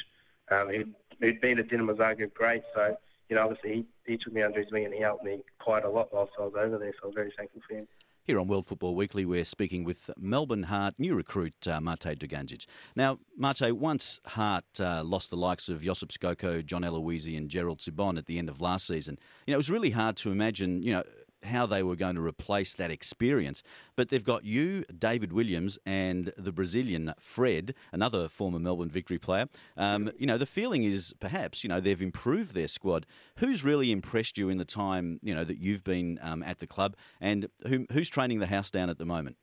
um, 0.52 0.70
who'd, 0.70 0.96
who'd 1.20 1.42
been 1.42 1.60
at 1.60 1.68
Dinamo 1.68 1.96
Zagreb 1.96 2.34
great. 2.34 2.63
So 2.74 2.98
you 3.30 3.36
know, 3.36 3.44
obviously 3.44 3.86
he, 4.06 4.12
he 4.12 4.18
took 4.18 4.34
me 4.34 4.42
under 4.42 4.62
his 4.62 4.72
wing 4.72 4.86
and 4.86 4.94
he 4.94 5.00
helped 5.00 5.24
me 5.24 5.44
quite 5.60 5.86
a 5.86 5.90
lot 5.90 6.13
whilst 6.13 6.34
I 6.40 6.44
was 6.44 6.54
over 6.56 6.78
there. 6.78 6.94
So 7.02 7.08
I'm 7.10 7.16
very 7.16 7.32
thankful 7.36 7.62
for 7.68 7.75
him. 7.75 7.88
Here 8.25 8.39
on 8.39 8.48
World 8.48 8.65
Football 8.65 8.96
Weekly, 8.96 9.25
we're 9.25 9.44
speaking 9.44 9.84
with 9.84 10.10
Melbourne 10.18 10.63
Heart 10.63 10.94
new 10.98 11.13
recruit 11.13 11.68
uh, 11.68 11.82
Mate 11.82 12.18
Dugandzic. 12.18 12.65
Now, 12.96 13.20
Mate, 13.38 13.74
once 13.74 14.22
Heart 14.27 14.80
uh, 14.80 15.03
lost 15.03 15.30
the 15.30 15.36
likes 15.36 15.68
of 15.68 15.82
Josip 15.82 16.08
Skoko, 16.08 16.65
John 16.65 16.84
Aloisi, 16.84 17.38
and 17.38 17.50
Gerald 17.50 17.80
Sibon 17.80 18.18
at 18.18 18.25
the 18.25 18.39
end 18.39 18.48
of 18.48 18.62
last 18.62 18.88
season, 18.88 19.20
you 19.46 19.51
know, 19.51 19.56
it 19.56 19.58
was 19.58 19.70
really 19.70 19.89
hard 19.89 20.15
to 20.18 20.32
imagine, 20.32 20.82
you 20.84 20.94
know, 20.94 21.03
how 21.46 21.66
they 21.66 21.84
were 21.84 21.96
going 21.96 22.16
to 22.16 22.22
replace 22.22 22.74
that 22.76 22.92
experience. 22.92 23.64
But 23.96 24.10
they've 24.10 24.24
got 24.24 24.46
you, 24.46 24.86
David 24.98 25.34
Williams, 25.34 25.78
and 25.86 26.34
the 26.38 26.52
Brazilian 26.52 27.14
Fred, 27.20 27.76
another 27.92 28.28
former 28.28 28.60
Melbourne 28.60 28.90
Victory 28.90 29.20
player. 29.20 29.48
Um, 29.78 30.12
you 30.18 30.26
know, 30.26 30.38
the 30.38 30.46
feeling 30.46 30.84
is 30.84 31.14
perhaps, 31.20 31.64
you 31.64 31.68
know, 31.68 31.80
they've 31.80 32.02
improved 32.02 32.54
their 32.54 32.68
squad. 32.68 33.06
Who's 33.38 33.64
really 33.64 33.92
impressed 33.92 34.38
you 34.38 34.50
in 34.50 34.58
the 34.58 34.66
time, 34.66 35.20
you 35.22 35.34
know, 35.34 35.44
that 35.44 35.58
you've 35.58 35.84
been 35.84 36.20
um, 36.22 36.44
at 36.44 36.60
the 36.60 36.68
club, 36.68 36.96
and 37.22 37.50
who, 37.68 37.86
who's 37.92 38.10
training 38.10 38.40
the 38.40 38.48
house 38.48 38.72
down 38.72 38.90
at 38.90 38.98
the 38.98 39.06
moment? 39.06 39.38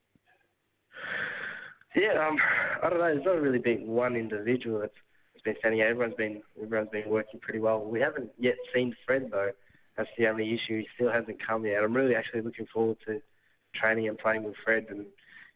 Yeah, 1.95 2.27
um, 2.27 2.39
I 2.83 2.89
don't 2.89 2.99
know. 2.99 3.15
There's 3.15 3.25
not 3.25 3.41
really 3.41 3.59
been 3.59 3.87
one 3.87 4.15
individual 4.15 4.81
that's, 4.81 4.95
been 5.43 5.57
standing 5.59 5.81
out. 5.81 5.89
Everyone's 5.89 6.15
been 6.17 6.43
everyone's 6.63 6.91
been 6.91 7.09
working 7.09 7.41
pretty 7.41 7.61
well. 7.61 7.81
We 7.81 7.99
haven't 7.99 8.31
yet 8.39 8.57
seen 8.75 8.95
Fred 9.07 9.31
though. 9.31 9.51
That's 10.01 10.17
the 10.17 10.29
only 10.29 10.55
issue. 10.55 10.79
He 10.79 10.89
still 10.95 11.13
hasn't 11.13 11.47
come 11.47 11.67
yet. 11.67 11.85
I'm 11.85 11.93
really 11.93 12.17
actually 12.17 12.41
looking 12.41 12.65
forward 12.65 12.97
to 13.07 13.21
training 13.75 14.09
and 14.09 14.17
playing 14.17 14.45
with 14.45 14.57
Fred. 14.57 14.87
And 14.89 15.05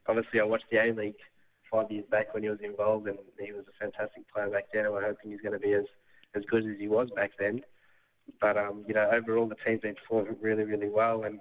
obviously, 0.07 0.39
I 0.39 0.45
watched 0.45 0.67
the 0.71 0.85
A 0.85 0.93
League 0.93 1.17
five 1.71 1.91
years 1.91 2.05
back 2.11 2.35
when 2.35 2.43
he 2.43 2.51
was 2.51 2.61
involved, 2.61 3.09
and 3.09 3.17
he 3.41 3.53
was 3.53 3.65
a 3.67 3.83
fantastic 3.83 4.31
player 4.31 4.51
back 4.51 4.67
then. 4.71 4.85
And 4.85 4.93
we're 4.93 5.01
hoping 5.01 5.31
he's 5.31 5.41
going 5.41 5.55
to 5.55 5.59
be 5.59 5.73
as 5.73 5.87
as 6.35 6.45
good 6.45 6.67
as 6.67 6.79
he 6.79 6.89
was 6.89 7.09
back 7.17 7.31
then. 7.39 7.63
But 8.39 8.59
um, 8.59 8.85
you 8.87 8.93
know, 8.93 9.09
overall, 9.11 9.47
the 9.47 9.55
team's 9.55 9.81
been 9.81 9.95
performing 9.95 10.37
really, 10.43 10.65
really 10.65 10.91
well. 10.91 11.25
And 11.25 11.41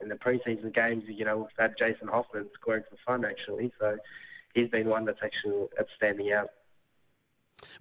in 0.00 0.08
the 0.08 0.14
preseason 0.14 0.72
games, 0.72 1.02
you 1.08 1.24
know, 1.24 1.38
we've 1.38 1.46
had 1.58 1.76
Jason 1.76 2.06
Hoffman 2.06 2.48
scoring 2.54 2.84
for 2.88 2.96
fun 3.04 3.24
actually. 3.24 3.72
So 3.80 3.98
he's 4.54 4.68
been 4.68 4.88
one 4.88 5.04
that's 5.04 5.24
actually 5.24 5.66
that's 5.76 5.90
standing 5.96 6.32
out. 6.32 6.50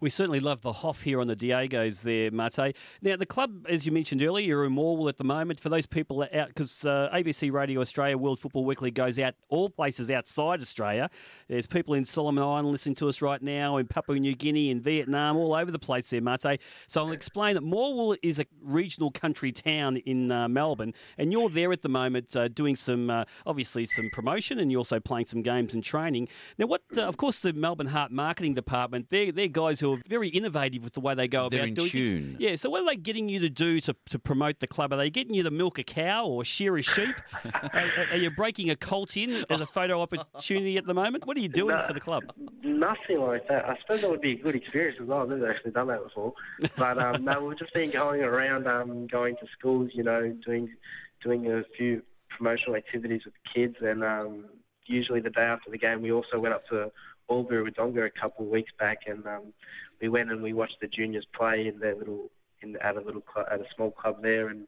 We 0.02 0.10
certainly 0.10 0.39
love 0.39 0.62
the 0.62 0.74
Hoff 0.74 1.04
here 1.04 1.20
on 1.20 1.28
the 1.28 1.36
Diegos 1.36 2.02
there, 2.02 2.32
Mate. 2.32 2.76
Now, 3.02 3.15
the 3.15 3.26
club, 3.26 3.65
as 3.68 3.86
you 3.86 3.92
mentioned 3.92 4.24
earlier, 4.24 4.46
you're 4.46 4.65
in 4.65 4.74
Morwell 4.74 5.10
at 5.10 5.18
the 5.18 5.24
moment. 5.24 5.60
For 5.60 5.70
those 5.70 5.86
people 5.86 6.24
out, 6.34 6.48
because 6.48 6.86
uh, 6.86 7.10
ABC 7.13 7.52
Radio 7.52 7.82
Australia 7.82 8.18
World 8.18 8.39
Football 8.39 8.65
Weekly 8.65 8.92
goes 8.92 9.20
out 9.20 9.36
all 9.50 9.70
places 9.70 10.10
outside 10.10 10.62
Australia. 10.62 11.10
There's 11.48 11.68
people 11.68 11.94
in 11.94 12.06
Solomon 12.06 12.44
Island 12.44 12.70
listening 12.70 12.96
to 12.96 13.10
us 13.10 13.22
right 13.22 13.42
now, 13.42 13.78
in 13.78 13.88
Papua 13.88 14.20
New 14.20 14.36
Guinea, 14.36 14.70
in 14.70 14.82
Vietnam, 14.82 15.38
all 15.38 15.54
over 15.54 15.72
the 15.72 15.80
place 15.80 16.10
there, 16.10 16.22
Mate. 16.22 16.39
So 16.88 17.06
I'll 17.06 17.12
explain 17.12 17.56
that 17.56 17.63
Morwell 17.63 18.18
is 18.22 18.39
a 18.39 18.46
regional 18.62 19.12
country 19.12 19.52
town 19.52 19.98
in 19.98 20.32
uh, 20.32 20.48
Melbourne, 20.48 20.94
and 21.18 21.32
you're 21.32 21.50
there 21.50 21.72
at 21.72 21.82
the 21.82 21.89
moment 21.89 22.36
uh, 22.36 22.48
doing 22.48 22.76
some, 22.76 23.10
uh, 23.10 23.26
obviously, 23.46 23.86
some 23.86 24.10
promotion, 24.12 24.60
and 24.60 24.72
you're 24.72 24.80
also 24.80 25.00
playing 25.00 25.28
some 25.28 25.42
games 25.42 25.74
and 25.74 25.84
training. 25.84 26.28
Now, 26.58 26.68
what, 26.68 26.84
uh, 26.98 27.02
of 27.02 27.18
course, 27.18 27.39
the 27.39 27.54
Melbourne 27.54 27.88
Heart 27.88 28.12
marketing 28.12 28.54
department, 28.54 29.10
they're, 29.10 29.32
guys 29.50 29.69
who 29.80 29.94
are 29.94 29.98
very 30.08 30.30
innovative 30.30 30.84
with 30.84 30.94
the 30.94 31.00
way 31.00 31.14
they 31.14 31.28
go 31.28 31.50
They're 31.50 31.60
about 31.60 31.68
in 31.70 31.74
doing 31.76 31.90
tune. 31.90 32.06
things. 32.06 32.36
Yeah, 32.40 32.56
so 32.56 32.70
what 32.70 32.82
are 32.84 32.86
they 32.88 32.96
getting 32.96 33.30
you 33.30 33.40
to 33.42 33.50
do 33.50 33.80
to, 33.82 33.96
to 34.10 34.18
promote 34.20 34.60
the 34.60 34.68
club? 34.68 34.94
Are 34.94 34.98
they 34.98 35.10
getting 35.10 35.34
you 35.36 35.44
to 35.44 35.52
milk 35.52 35.78
a 35.78 35.84
cow 35.84 36.26
or 36.26 36.44
shear 36.44 36.78
a 36.78 36.82
sheep? 36.82 37.16
are, 37.74 37.84
are 38.12 38.18
you 38.18 38.32
breaking 38.32 38.70
a 38.70 38.76
colt 38.76 39.16
in 39.18 39.46
as 39.50 39.62
a 39.62 39.66
photo 39.66 40.02
opportunity 40.02 40.78
at 40.78 40.86
the 40.86 40.94
moment? 40.94 41.28
What 41.28 41.38
are 41.38 41.42
you 41.42 41.50
doing 41.50 41.76
No. 41.76 41.86
for 41.86 41.94
the 41.94 42.00
club? 42.00 42.24
Nothing 42.64 43.20
like 43.22 43.48
that. 43.50 43.68
I 43.70 43.78
suppose 43.82 44.02
that 44.02 44.10
would 44.10 44.22
be 44.22 44.32
a 44.32 44.36
good 44.38 44.56
experience 44.56 44.98
as 45.02 45.08
well. 45.08 45.22
I've 45.22 45.30
never 45.30 45.50
actually 45.50 45.72
done 45.72 45.88
that 45.88 46.04
before. 46.04 46.34
But 46.78 46.98
um, 46.98 47.24
no, 47.26 47.44
we've 47.44 47.58
just 47.60 47.74
been 47.74 47.92
going 47.92 48.22
around, 48.24 48.68
um, 48.68 49.06
going 49.08 49.36
to 49.38 49.48
schools, 49.58 49.92
you 49.94 50.04
know, 50.04 50.36
doing 50.46 50.74
doing 51.22 51.52
a 51.52 51.64
few 51.78 52.02
promotional 52.30 52.76
activities 52.78 53.26
with 53.26 53.34
the 53.34 53.50
kids. 53.54 53.76
And 53.82 54.04
um, 54.04 54.46
usually 54.86 55.20
the 55.20 55.30
day 55.30 55.42
after 55.42 55.70
the 55.70 55.78
game, 55.78 56.02
we 56.02 56.12
also 56.12 56.40
went 56.40 56.54
up 56.54 56.66
to 56.70 56.92
Albury 57.30 57.70
Wodonga 57.70 58.06
a 58.06 58.10
couple 58.10 58.46
of 58.46 58.52
weeks 58.52 58.72
back, 58.80 59.04
and 59.08 59.26
um, 59.28 59.54
we 60.02 60.10
went 60.10 60.32
and 60.32 60.42
we 60.42 60.54
watched 60.54 60.80
the 60.80 60.88
juniors 60.88 61.26
play 61.26 61.68
in 61.68 61.80
their 61.80 61.96
little 61.96 62.30
in 62.62 62.76
at 62.78 62.98
a 62.98 63.02
little 63.02 63.22
club, 63.22 63.48
at 63.52 63.62
a 63.62 63.65
small 63.76 63.92
club 63.92 64.22
there, 64.22 64.50
and 64.50 64.68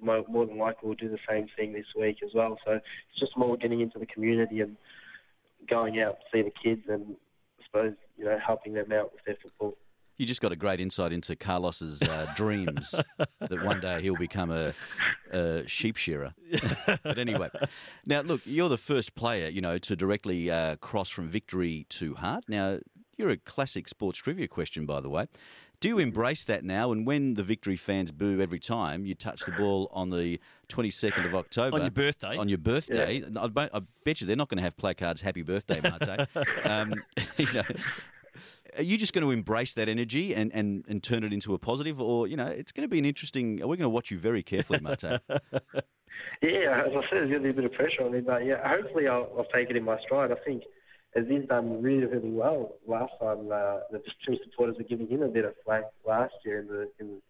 more, 0.00 0.24
more 0.28 0.46
than 0.46 0.58
likely 0.58 0.86
we'll 0.86 0.96
do 0.96 1.08
the 1.08 1.18
same 1.28 1.48
thing 1.56 1.72
this 1.72 1.94
week 1.96 2.22
as 2.22 2.34
well. 2.34 2.58
So 2.64 2.72
it's 2.72 3.20
just 3.20 3.36
more 3.36 3.56
getting 3.56 3.80
into 3.80 3.98
the 3.98 4.06
community 4.06 4.60
and 4.60 4.76
going 5.66 6.00
out 6.00 6.18
to 6.20 6.26
see 6.32 6.42
the 6.42 6.50
kids 6.50 6.82
and 6.88 7.16
I 7.60 7.64
suppose 7.64 7.94
you 8.16 8.24
know 8.24 8.38
helping 8.38 8.72
them 8.72 8.92
out 8.92 9.12
with 9.12 9.24
their 9.24 9.36
football. 9.42 9.76
You 10.18 10.26
just 10.26 10.40
got 10.40 10.50
a 10.50 10.56
great 10.56 10.80
insight 10.80 11.12
into 11.12 11.36
Carlos's 11.36 12.02
uh, 12.02 12.32
dreams 12.34 12.92
that 13.38 13.64
one 13.64 13.80
day 13.80 14.02
he'll 14.02 14.16
become 14.16 14.50
a, 14.50 14.74
a 15.30 15.66
sheep 15.68 15.96
shearer. 15.96 16.34
but 17.04 17.18
anyway, 17.18 17.48
now 18.04 18.22
look, 18.22 18.40
you're 18.44 18.68
the 18.68 18.76
first 18.76 19.14
player, 19.14 19.48
you 19.48 19.60
know, 19.60 19.78
to 19.78 19.94
directly 19.94 20.50
uh, 20.50 20.74
cross 20.76 21.08
from 21.08 21.28
victory 21.28 21.86
to 21.90 22.14
heart. 22.16 22.44
Now, 22.48 22.80
you're 23.16 23.30
a 23.30 23.36
classic 23.36 23.88
sports 23.88 24.18
trivia 24.18 24.48
question, 24.48 24.86
by 24.86 25.00
the 25.00 25.08
way. 25.08 25.26
Do 25.80 25.86
you 25.86 26.00
embrace 26.00 26.44
that 26.46 26.64
now? 26.64 26.90
And 26.90 27.06
when 27.06 27.34
the 27.34 27.44
victory 27.44 27.76
fans 27.76 28.10
boo 28.10 28.40
every 28.40 28.58
time 28.58 29.06
you 29.06 29.14
touch 29.14 29.44
the 29.44 29.52
ball 29.52 29.88
on 29.92 30.10
the 30.10 30.40
22nd 30.68 31.24
of 31.24 31.36
October 31.36 31.76
On 31.76 31.82
your 31.82 31.90
birthday. 31.92 32.36
on 32.36 32.48
your 32.48 32.58
birthday, 32.58 33.22
I, 33.38 33.46
bet- 33.46 33.70
I 33.72 33.82
bet 34.04 34.20
you 34.20 34.26
they're 34.26 34.34
not 34.34 34.48
going 34.48 34.58
to 34.58 34.64
have 34.64 34.76
placards 34.76 35.20
"Happy 35.20 35.42
Birthday, 35.42 35.80
Mate." 35.80 36.26
um, 36.64 36.94
you 37.36 37.52
know, 37.52 37.62
are 38.78 38.82
you 38.84 38.96
just 38.96 39.12
going 39.12 39.24
to 39.24 39.30
embrace 39.30 39.74
that 39.74 39.88
energy 39.88 40.34
and, 40.34 40.52
and, 40.54 40.84
and 40.88 41.02
turn 41.02 41.24
it 41.24 41.32
into 41.32 41.54
a 41.54 41.58
positive, 41.58 42.00
or 42.00 42.26
you 42.26 42.36
know, 42.36 42.46
it's 42.46 42.72
going 42.72 42.82
to 42.82 42.88
be 42.88 42.98
an 42.98 43.04
interesting. 43.04 43.56
We're 43.56 43.66
going 43.66 43.80
to 43.80 43.88
watch 43.88 44.10
you 44.10 44.18
very 44.18 44.42
carefully, 44.42 44.80
Mate. 44.80 45.04
Yeah, 46.42 46.84
as 46.86 46.96
I 46.96 47.00
said, 47.02 47.10
there's 47.12 47.30
going 47.30 47.32
to 47.34 47.40
be 47.40 47.50
a 47.50 47.54
bit 47.54 47.64
of 47.64 47.72
pressure 47.72 48.04
on 48.04 48.14
him, 48.14 48.24
but 48.24 48.44
yeah, 48.44 48.66
hopefully 48.66 49.08
I'll, 49.08 49.30
I'll 49.36 49.44
take 49.44 49.70
it 49.70 49.76
in 49.76 49.84
my 49.84 49.98
stride. 50.00 50.32
I 50.32 50.36
think 50.36 50.64
as 51.14 51.26
he's 51.28 51.44
done 51.46 51.82
really, 51.82 52.06
really 52.06 52.30
well 52.30 52.74
last 52.86 53.12
time, 53.20 53.50
uh, 53.52 53.80
the 53.90 54.02
two 54.24 54.38
supporters 54.44 54.76
were 54.76 54.84
giving 54.84 55.08
him 55.08 55.22
a 55.22 55.28
bit 55.28 55.44
of 55.44 55.54
flack 55.64 55.84
last 56.06 56.34
year 56.44 56.60
in 56.60 56.66
the 56.68 56.90
in, 57.00 57.22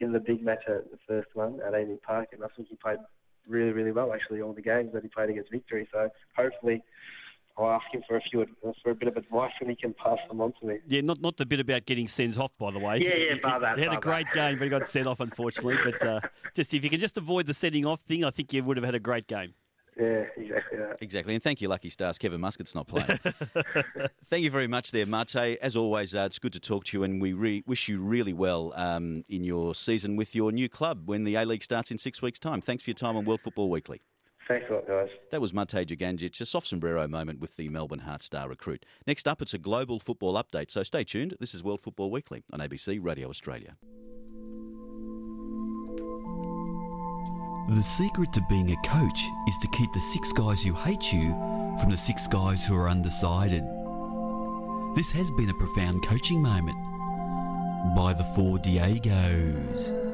in 0.00 0.12
the 0.12 0.20
big 0.20 0.42
match 0.42 0.62
at 0.68 0.90
the 0.90 0.98
first 1.06 1.28
one 1.34 1.60
at 1.66 1.72
AAMI 1.72 2.02
Park, 2.02 2.28
and 2.32 2.44
I 2.44 2.48
think 2.56 2.68
he 2.68 2.76
played 2.76 2.98
really, 3.46 3.72
really 3.72 3.92
well 3.92 4.12
actually 4.12 4.40
all 4.40 4.52
the 4.52 4.62
games 4.62 4.92
that 4.92 5.02
he 5.02 5.08
played 5.08 5.30
against 5.30 5.50
Victory. 5.50 5.88
So 5.92 6.10
hopefully. 6.36 6.82
I'll 7.58 7.70
ask 7.70 7.86
him 7.92 8.02
for 8.06 8.16
a 8.16 8.20
few 8.20 8.46
for 8.82 8.90
a 8.90 8.94
bit 8.94 9.08
of 9.08 9.16
advice, 9.16 9.52
and 9.60 9.68
he 9.68 9.74
can 9.76 9.92
pass 9.94 10.18
them 10.28 10.40
on 10.40 10.52
to 10.60 10.66
me. 10.66 10.78
Yeah, 10.86 11.00
not 11.00 11.20
not 11.20 11.36
the 11.36 11.44
bit 11.46 11.58
about 11.60 11.86
getting 11.86 12.06
sent 12.06 12.38
off, 12.38 12.56
by 12.56 12.70
the 12.70 12.78
way. 12.78 12.98
Yeah, 12.98 13.16
yeah, 13.16 13.34
He- 13.34 13.40
bar 13.40 13.58
that, 13.60 13.78
He 13.78 13.84
had 13.84 13.92
a 13.94 14.00
great 14.00 14.26
that. 14.32 14.50
game, 14.50 14.58
but 14.58 14.64
he 14.64 14.70
got 14.70 14.86
sent 14.86 15.06
off, 15.06 15.20
unfortunately. 15.20 15.76
But 15.84 16.04
uh, 16.06 16.20
just 16.54 16.72
if 16.74 16.84
you 16.84 16.90
can 16.90 17.00
just 17.00 17.16
avoid 17.18 17.46
the 17.46 17.54
setting 17.54 17.84
off 17.84 18.00
thing, 18.02 18.24
I 18.24 18.30
think 18.30 18.52
you 18.52 18.62
would 18.62 18.76
have 18.76 18.84
had 18.84 18.94
a 18.94 19.00
great 19.00 19.26
game. 19.26 19.54
Yeah, 20.00 20.26
exactly. 20.36 20.78
That. 20.78 20.98
Exactly, 21.00 21.34
and 21.34 21.42
thank 21.42 21.60
you, 21.60 21.66
Lucky 21.66 21.90
Stars. 21.90 22.18
Kevin 22.18 22.40
Muscat's 22.40 22.72
not 22.76 22.86
playing. 22.86 23.18
thank 24.26 24.44
you 24.44 24.50
very 24.50 24.68
much 24.68 24.92
there, 24.92 25.06
Mate. 25.06 25.34
As 25.60 25.74
always, 25.74 26.14
uh, 26.14 26.20
it's 26.26 26.38
good 26.38 26.52
to 26.52 26.60
talk 26.60 26.84
to 26.84 26.96
you, 26.98 27.02
and 27.02 27.20
we 27.20 27.32
re- 27.32 27.64
wish 27.66 27.88
you 27.88 28.00
really 28.00 28.32
well 28.32 28.72
um, 28.76 29.24
in 29.28 29.42
your 29.42 29.74
season 29.74 30.14
with 30.14 30.36
your 30.36 30.52
new 30.52 30.68
club 30.68 31.08
when 31.08 31.24
the 31.24 31.34
A 31.34 31.44
League 31.44 31.64
starts 31.64 31.90
in 31.90 31.98
six 31.98 32.22
weeks' 32.22 32.38
time. 32.38 32.60
Thanks 32.60 32.84
for 32.84 32.90
your 32.90 32.94
time 32.94 33.16
on 33.16 33.24
World 33.24 33.40
Football 33.40 33.70
Weekly. 33.70 34.00
Thanks 34.48 34.64
a 34.70 34.72
lot, 34.72 34.88
guys. 34.88 35.10
That 35.30 35.42
was 35.42 35.52
Mate 35.52 35.68
Dugandzic, 35.68 36.40
a 36.40 36.46
soft 36.46 36.66
sombrero 36.66 37.06
moment 37.06 37.38
with 37.38 37.54
the 37.56 37.68
Melbourne 37.68 37.98
Heart 37.98 38.22
Star 38.22 38.48
recruit. 38.48 38.86
Next 39.06 39.28
up, 39.28 39.42
it's 39.42 39.52
a 39.52 39.58
global 39.58 40.00
football 40.00 40.42
update, 40.42 40.70
so 40.70 40.82
stay 40.82 41.04
tuned. 41.04 41.36
This 41.38 41.54
is 41.54 41.62
World 41.62 41.82
Football 41.82 42.10
Weekly 42.10 42.44
on 42.50 42.60
ABC 42.60 42.98
Radio 43.02 43.28
Australia. 43.28 43.76
The 47.76 47.82
secret 47.82 48.32
to 48.32 48.42
being 48.48 48.72
a 48.72 48.76
coach 48.88 49.20
is 49.46 49.58
to 49.58 49.68
keep 49.68 49.92
the 49.92 50.00
six 50.00 50.32
guys 50.32 50.62
who 50.62 50.72
hate 50.72 51.12
you 51.12 51.32
from 51.78 51.90
the 51.90 51.96
six 51.98 52.26
guys 52.26 52.66
who 52.66 52.74
are 52.74 52.88
undecided. 52.88 53.62
This 54.96 55.10
has 55.10 55.30
been 55.32 55.50
a 55.50 55.54
profound 55.54 56.02
coaching 56.02 56.40
moment 56.40 56.78
by 57.94 58.14
the 58.14 58.24
Four 58.34 58.56
Diegos. 58.56 60.07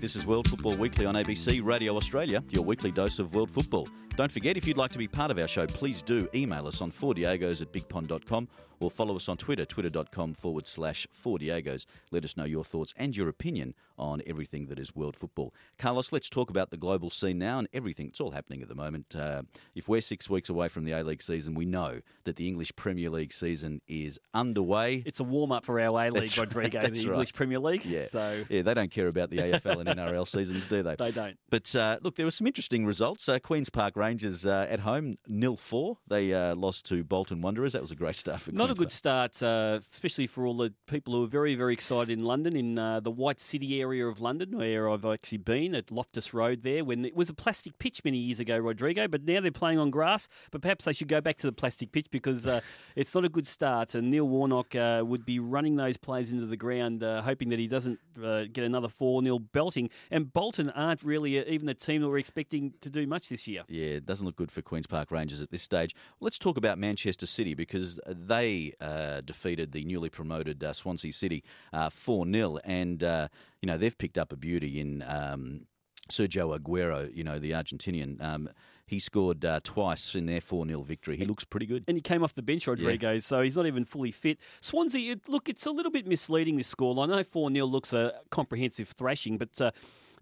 This 0.00 0.14
is 0.14 0.24
World 0.24 0.48
Football 0.48 0.76
Weekly 0.76 1.06
on 1.06 1.16
ABC 1.16 1.60
Radio 1.64 1.96
Australia, 1.96 2.44
your 2.50 2.62
weekly 2.62 2.92
dose 2.92 3.18
of 3.18 3.34
world 3.34 3.50
football. 3.50 3.88
Don't 4.18 4.32
forget, 4.32 4.56
if 4.56 4.66
you'd 4.66 4.76
like 4.76 4.90
to 4.90 4.98
be 4.98 5.06
part 5.06 5.30
of 5.30 5.38
our 5.38 5.46
show, 5.46 5.64
please 5.68 6.02
do 6.02 6.28
email 6.34 6.66
us 6.66 6.80
on 6.80 6.90
4diegos 6.90 7.62
at 7.62 7.72
bigpond.com 7.72 8.48
or 8.80 8.90
follow 8.90 9.16
us 9.16 9.28
on 9.28 9.36
Twitter, 9.36 9.64
twitter.com 9.64 10.34
forward 10.34 10.66
slash 10.66 11.06
4diegos. 11.24 11.86
Let 12.10 12.24
us 12.24 12.36
know 12.36 12.44
your 12.44 12.64
thoughts 12.64 12.94
and 12.96 13.16
your 13.16 13.28
opinion 13.28 13.74
on 13.98 14.22
everything 14.26 14.66
that 14.66 14.78
is 14.78 14.94
world 14.94 15.16
football. 15.16 15.52
Carlos, 15.76 16.12
let's 16.12 16.30
talk 16.30 16.50
about 16.50 16.70
the 16.70 16.76
global 16.76 17.10
scene 17.10 17.38
now 17.38 17.58
and 17.58 17.68
everything. 17.72 18.06
It's 18.06 18.20
all 18.20 18.30
happening 18.30 18.62
at 18.62 18.68
the 18.68 18.74
moment. 18.74 19.14
Uh, 19.16 19.42
if 19.74 19.88
we're 19.88 20.00
six 20.00 20.30
weeks 20.30 20.48
away 20.48 20.68
from 20.68 20.84
the 20.84 20.92
A 20.92 21.02
League 21.02 21.22
season, 21.22 21.54
we 21.54 21.66
know 21.66 22.00
that 22.24 22.36
the 22.36 22.46
English 22.46 22.74
Premier 22.76 23.10
League 23.10 23.32
season 23.32 23.80
is 23.88 24.20
underway. 24.32 25.02
It's 25.04 25.20
a 25.20 25.24
warm 25.24 25.50
up 25.50 25.64
for 25.64 25.80
our 25.80 25.88
A 26.00 26.10
League, 26.10 26.22
right, 26.22 26.38
Rodrigo, 26.38 26.80
the 26.80 26.88
right. 26.88 26.96
English 26.98 27.32
Premier 27.32 27.58
League. 27.58 27.84
Yeah. 27.84 28.04
So 28.04 28.44
yeah, 28.48 28.62
they 28.62 28.74
don't 28.74 28.90
care 28.90 29.08
about 29.08 29.30
the 29.30 29.38
AFL 29.38 29.80
and 29.80 29.88
NRL 29.88 30.26
seasons, 30.26 30.66
do 30.66 30.82
they? 30.82 30.94
they 30.98 31.10
don't. 31.10 31.36
But 31.50 31.74
uh, 31.74 31.98
look, 32.02 32.14
there 32.14 32.26
were 32.26 32.30
some 32.30 32.46
interesting 32.46 32.86
results. 32.86 33.28
Uh, 33.28 33.38
Queens 33.40 33.70
Park 33.70 33.96
Rangers 33.96 34.07
uh, 34.46 34.66
at 34.70 34.80
home, 34.80 35.18
nil 35.26 35.56
four. 35.56 35.98
They 36.06 36.32
uh, 36.32 36.54
lost 36.54 36.86
to 36.86 37.04
Bolton 37.04 37.42
Wanderers. 37.42 37.72
That 37.72 37.82
was 37.82 37.90
a 37.90 37.94
great 37.94 38.16
start 38.16 38.40
for 38.40 38.52
Not 38.52 38.70
a 38.70 38.74
good 38.74 38.90
start, 38.90 39.42
uh, 39.42 39.80
especially 39.92 40.26
for 40.26 40.46
all 40.46 40.56
the 40.56 40.72
people 40.86 41.14
who 41.14 41.24
are 41.24 41.28
very, 41.28 41.54
very 41.54 41.74
excited 41.74 42.10
in 42.10 42.24
London, 42.24 42.56
in 42.56 42.78
uh, 42.78 43.00
the 43.00 43.10
White 43.10 43.40
City 43.40 43.80
area 43.80 44.06
of 44.06 44.20
London, 44.20 44.56
where 44.56 44.88
I've 44.88 45.04
actually 45.04 45.38
been 45.38 45.74
at 45.74 45.90
Loftus 45.90 46.32
Road 46.32 46.62
there, 46.62 46.84
when 46.84 47.04
it 47.04 47.14
was 47.14 47.28
a 47.28 47.34
plastic 47.34 47.78
pitch 47.78 48.02
many 48.04 48.18
years 48.18 48.40
ago, 48.40 48.58
Rodrigo, 48.58 49.08
but 49.08 49.24
now 49.24 49.40
they're 49.40 49.50
playing 49.50 49.78
on 49.78 49.90
grass. 49.90 50.28
But 50.50 50.62
perhaps 50.62 50.84
they 50.84 50.92
should 50.92 51.08
go 51.08 51.20
back 51.20 51.36
to 51.38 51.46
the 51.46 51.52
plastic 51.52 51.92
pitch 51.92 52.06
because 52.10 52.46
uh, 52.46 52.60
it's 52.96 53.14
not 53.14 53.24
a 53.24 53.28
good 53.28 53.46
start. 53.46 53.94
And 53.94 54.10
Neil 54.10 54.28
Warnock 54.28 54.74
uh, 54.74 55.02
would 55.04 55.24
be 55.26 55.38
running 55.38 55.76
those 55.76 55.96
players 55.96 56.32
into 56.32 56.46
the 56.46 56.56
ground, 56.56 57.02
uh, 57.02 57.22
hoping 57.22 57.50
that 57.50 57.58
he 57.58 57.66
doesn't 57.66 57.98
uh, 58.22 58.44
get 58.52 58.64
another 58.64 58.88
4 58.88 59.22
0 59.22 59.38
belting. 59.38 59.90
And 60.10 60.32
Bolton 60.32 60.70
aren't 60.70 61.02
really 61.02 61.38
even 61.46 61.68
a 61.68 61.74
team 61.74 62.02
that 62.02 62.08
we're 62.08 62.18
expecting 62.18 62.74
to 62.80 62.90
do 62.90 63.06
much 63.06 63.28
this 63.28 63.46
year. 63.46 63.62
Yeah, 63.68 63.97
it 63.98 64.06
doesn't 64.06 64.24
look 64.26 64.36
good 64.36 64.50
for 64.50 64.62
Queen's 64.62 64.86
Park 64.86 65.10
Rangers 65.10 65.40
at 65.40 65.50
this 65.50 65.62
stage. 65.62 65.94
Let's 66.20 66.38
talk 66.38 66.56
about 66.56 66.78
Manchester 66.78 67.26
City 67.26 67.54
because 67.54 68.00
they 68.06 68.72
uh, 68.80 69.20
defeated 69.20 69.72
the 69.72 69.84
newly 69.84 70.08
promoted 70.08 70.64
uh, 70.64 70.72
Swansea 70.72 71.12
City 71.12 71.44
four 71.90 72.26
0 72.26 72.58
and 72.64 73.04
uh, 73.04 73.28
you 73.60 73.66
know 73.66 73.76
they've 73.76 73.96
picked 73.96 74.18
up 74.18 74.32
a 74.32 74.36
beauty 74.36 74.80
in 74.80 75.04
um, 75.06 75.66
Sergio 76.10 76.58
Aguero. 76.58 77.14
You 77.14 77.24
know 77.24 77.38
the 77.38 77.52
Argentinian. 77.52 78.22
Um, 78.22 78.48
he 78.88 78.98
scored 78.98 79.44
uh, 79.44 79.60
twice 79.62 80.14
in 80.14 80.24
their 80.24 80.40
4 80.40 80.66
0 80.66 80.80
victory. 80.80 81.18
He 81.18 81.26
looks 81.26 81.44
pretty 81.44 81.66
good. 81.66 81.84
and 81.86 81.96
he 81.96 82.00
came 82.00 82.24
off 82.24 82.34
the 82.34 82.42
bench, 82.42 82.66
Rodrigo, 82.66 83.18
so 83.18 83.42
he's 83.42 83.56
not 83.56 83.66
even 83.66 83.84
fully 83.84 84.10
fit. 84.10 84.38
Swansea, 84.62 85.12
it, 85.12 85.28
look, 85.28 85.48
it's 85.50 85.66
a 85.66 85.70
little 85.70 85.92
bit 85.92 86.06
misleading, 86.06 86.56
this 86.56 86.74
scoreline. 86.74 87.12
I 87.12 87.18
know 87.18 87.22
4 87.22 87.52
0 87.52 87.66
looks 87.66 87.92
a 87.92 88.14
comprehensive 88.30 88.88
thrashing, 88.88 89.38
but. 89.38 89.60
Uh, 89.60 89.70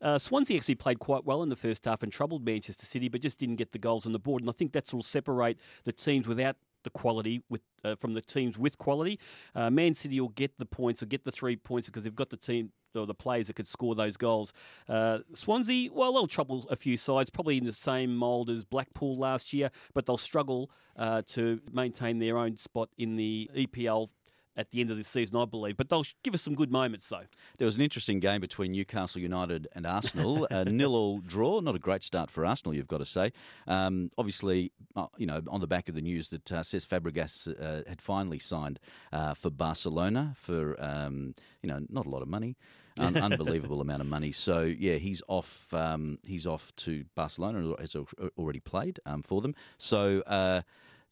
uh, 0.03 0.19
Swansea 0.19 0.57
actually 0.57 0.75
played 0.75 0.99
quite 0.99 1.25
well 1.25 1.43
in 1.43 1.49
the 1.49 1.57
first 1.57 1.85
half 1.85 2.03
and 2.03 2.13
troubled 2.13 2.45
Manchester 2.45 2.87
City, 2.87 3.09
but 3.09 3.21
just 3.21 3.39
didn't 3.39 3.57
get 3.57 3.73
the 3.73 3.79
goals 3.79 4.07
on 4.07 4.13
the 4.13 4.19
board. 4.19 4.43
And 4.43 4.51
I 4.51 4.53
think 4.53 4.73
that's 4.73 4.93
will 4.93 5.03
separate 5.03 5.59
the 5.85 5.93
teams 5.93 6.27
without 6.27 6.57
the 6.83 6.91
quality 6.91 7.43
with 7.49 7.63
uh, 7.85 7.97
from 7.97 8.15
the 8.15 8.21
teams 8.23 8.57
with 8.57 8.79
quality. 8.79 9.19
Uh, 9.55 9.71
Man 9.71 9.95
City 9.95 10.21
will 10.21 10.29
get 10.29 10.57
the 10.57 10.65
points 10.65 11.03
or 11.03 11.07
get 11.07 11.25
the 11.25 11.33
three 11.33 11.57
points 11.57 11.89
because 11.89 12.05
they've 12.05 12.15
got 12.15 12.31
the 12.31 12.37
team 12.37 12.71
or 12.95 13.07
the 13.07 13.15
players 13.15 13.49
that 13.49 13.57
could 13.57 13.67
score 13.67 13.95
those 13.95 14.17
goals. 14.17 14.53
Uh, 14.89 15.19
Swansea, 15.35 15.91
well, 15.93 16.15
they'll 16.15 16.27
trouble 16.27 16.67
a 16.71 16.77
few 16.77 16.97
sides, 16.97 17.29
probably 17.29 17.59
in 17.59 17.65
the 17.65 17.73
same 17.73 18.17
mould 18.17 18.49
as 18.49 18.65
Blackpool 18.65 19.19
last 19.19 19.53
year, 19.53 19.71
but 19.93 20.07
they'll 20.07 20.17
struggle 20.17 20.71
uh, 20.97 21.23
to 21.27 21.61
maintain 21.73 22.19
their 22.19 22.39
own 22.39 22.57
spot 22.57 22.89
in 22.97 23.17
the 23.17 23.51
EPL 23.55 24.09
at 24.57 24.71
the 24.71 24.81
end 24.81 24.91
of 24.91 24.97
the 24.97 25.05
season, 25.05 25.37
I 25.37 25.45
believe. 25.45 25.77
But 25.77 25.89
they'll 25.89 26.05
give 26.23 26.35
us 26.35 26.43
some 26.43 26.55
good 26.55 26.71
moments, 26.71 27.09
though. 27.09 27.25
There 27.59 27.67
was 27.67 27.77
an 27.77 27.83
interesting 27.83 28.21
game 28.21 28.41
between 28.41 28.73
Newcastle 28.73 29.21
United 29.21 29.69
and 29.75 29.87
Arsenal. 29.87 30.47
a 30.51 30.65
nil-all 30.65 31.19
draw. 31.19 31.61
Not 31.61 31.75
a 31.75 31.79
great 31.79 32.03
start 32.03 32.31
for 32.31 32.45
Arsenal, 32.45 32.75
you've 32.75 32.89
got 32.89 32.99
to 32.99 33.07
say. 33.07 33.33
Um, 33.67 34.11
obviously, 34.17 34.73
uh, 34.95 35.07
you 35.17 35.27
know, 35.27 35.43
on 35.49 35.61
the 35.61 35.67
back 35.67 35.89
of 35.89 35.95
the 35.95 36.03
news 36.03 36.31
that 36.31 36.53
uh, 36.53 36.61
Cesc 36.61 36.87
Fabregas 36.89 37.49
uh, 37.61 37.89
had 37.89 38.01
finally 38.01 38.39
signed 38.39 38.79
uh, 39.13 39.35
for 39.35 39.51
Barcelona 39.51 40.35
for, 40.39 40.77
um, 40.83 41.35
you 41.63 41.69
know, 41.69 41.81
not 41.89 42.07
a 42.07 42.11
lot 42.11 42.23
of 42.23 42.29
money. 42.29 42.57
Un- 42.99 43.17
unbelievable 43.19 43.83
amount 43.83 44.01
of 44.01 44.09
money. 44.09 44.33
So 44.33 44.63
yeah, 44.63 44.95
he's 44.95 45.23
off. 45.29 45.73
Um, 45.75 46.19
he's 46.23 46.47
off 46.47 46.75
to 46.77 47.05
Barcelona. 47.15 47.75
Has 47.79 47.95
already 48.39 48.61
played 48.61 49.01
um, 49.05 49.23
for 49.23 49.43
them. 49.43 49.55
So 49.77 50.23
uh, 50.27 50.63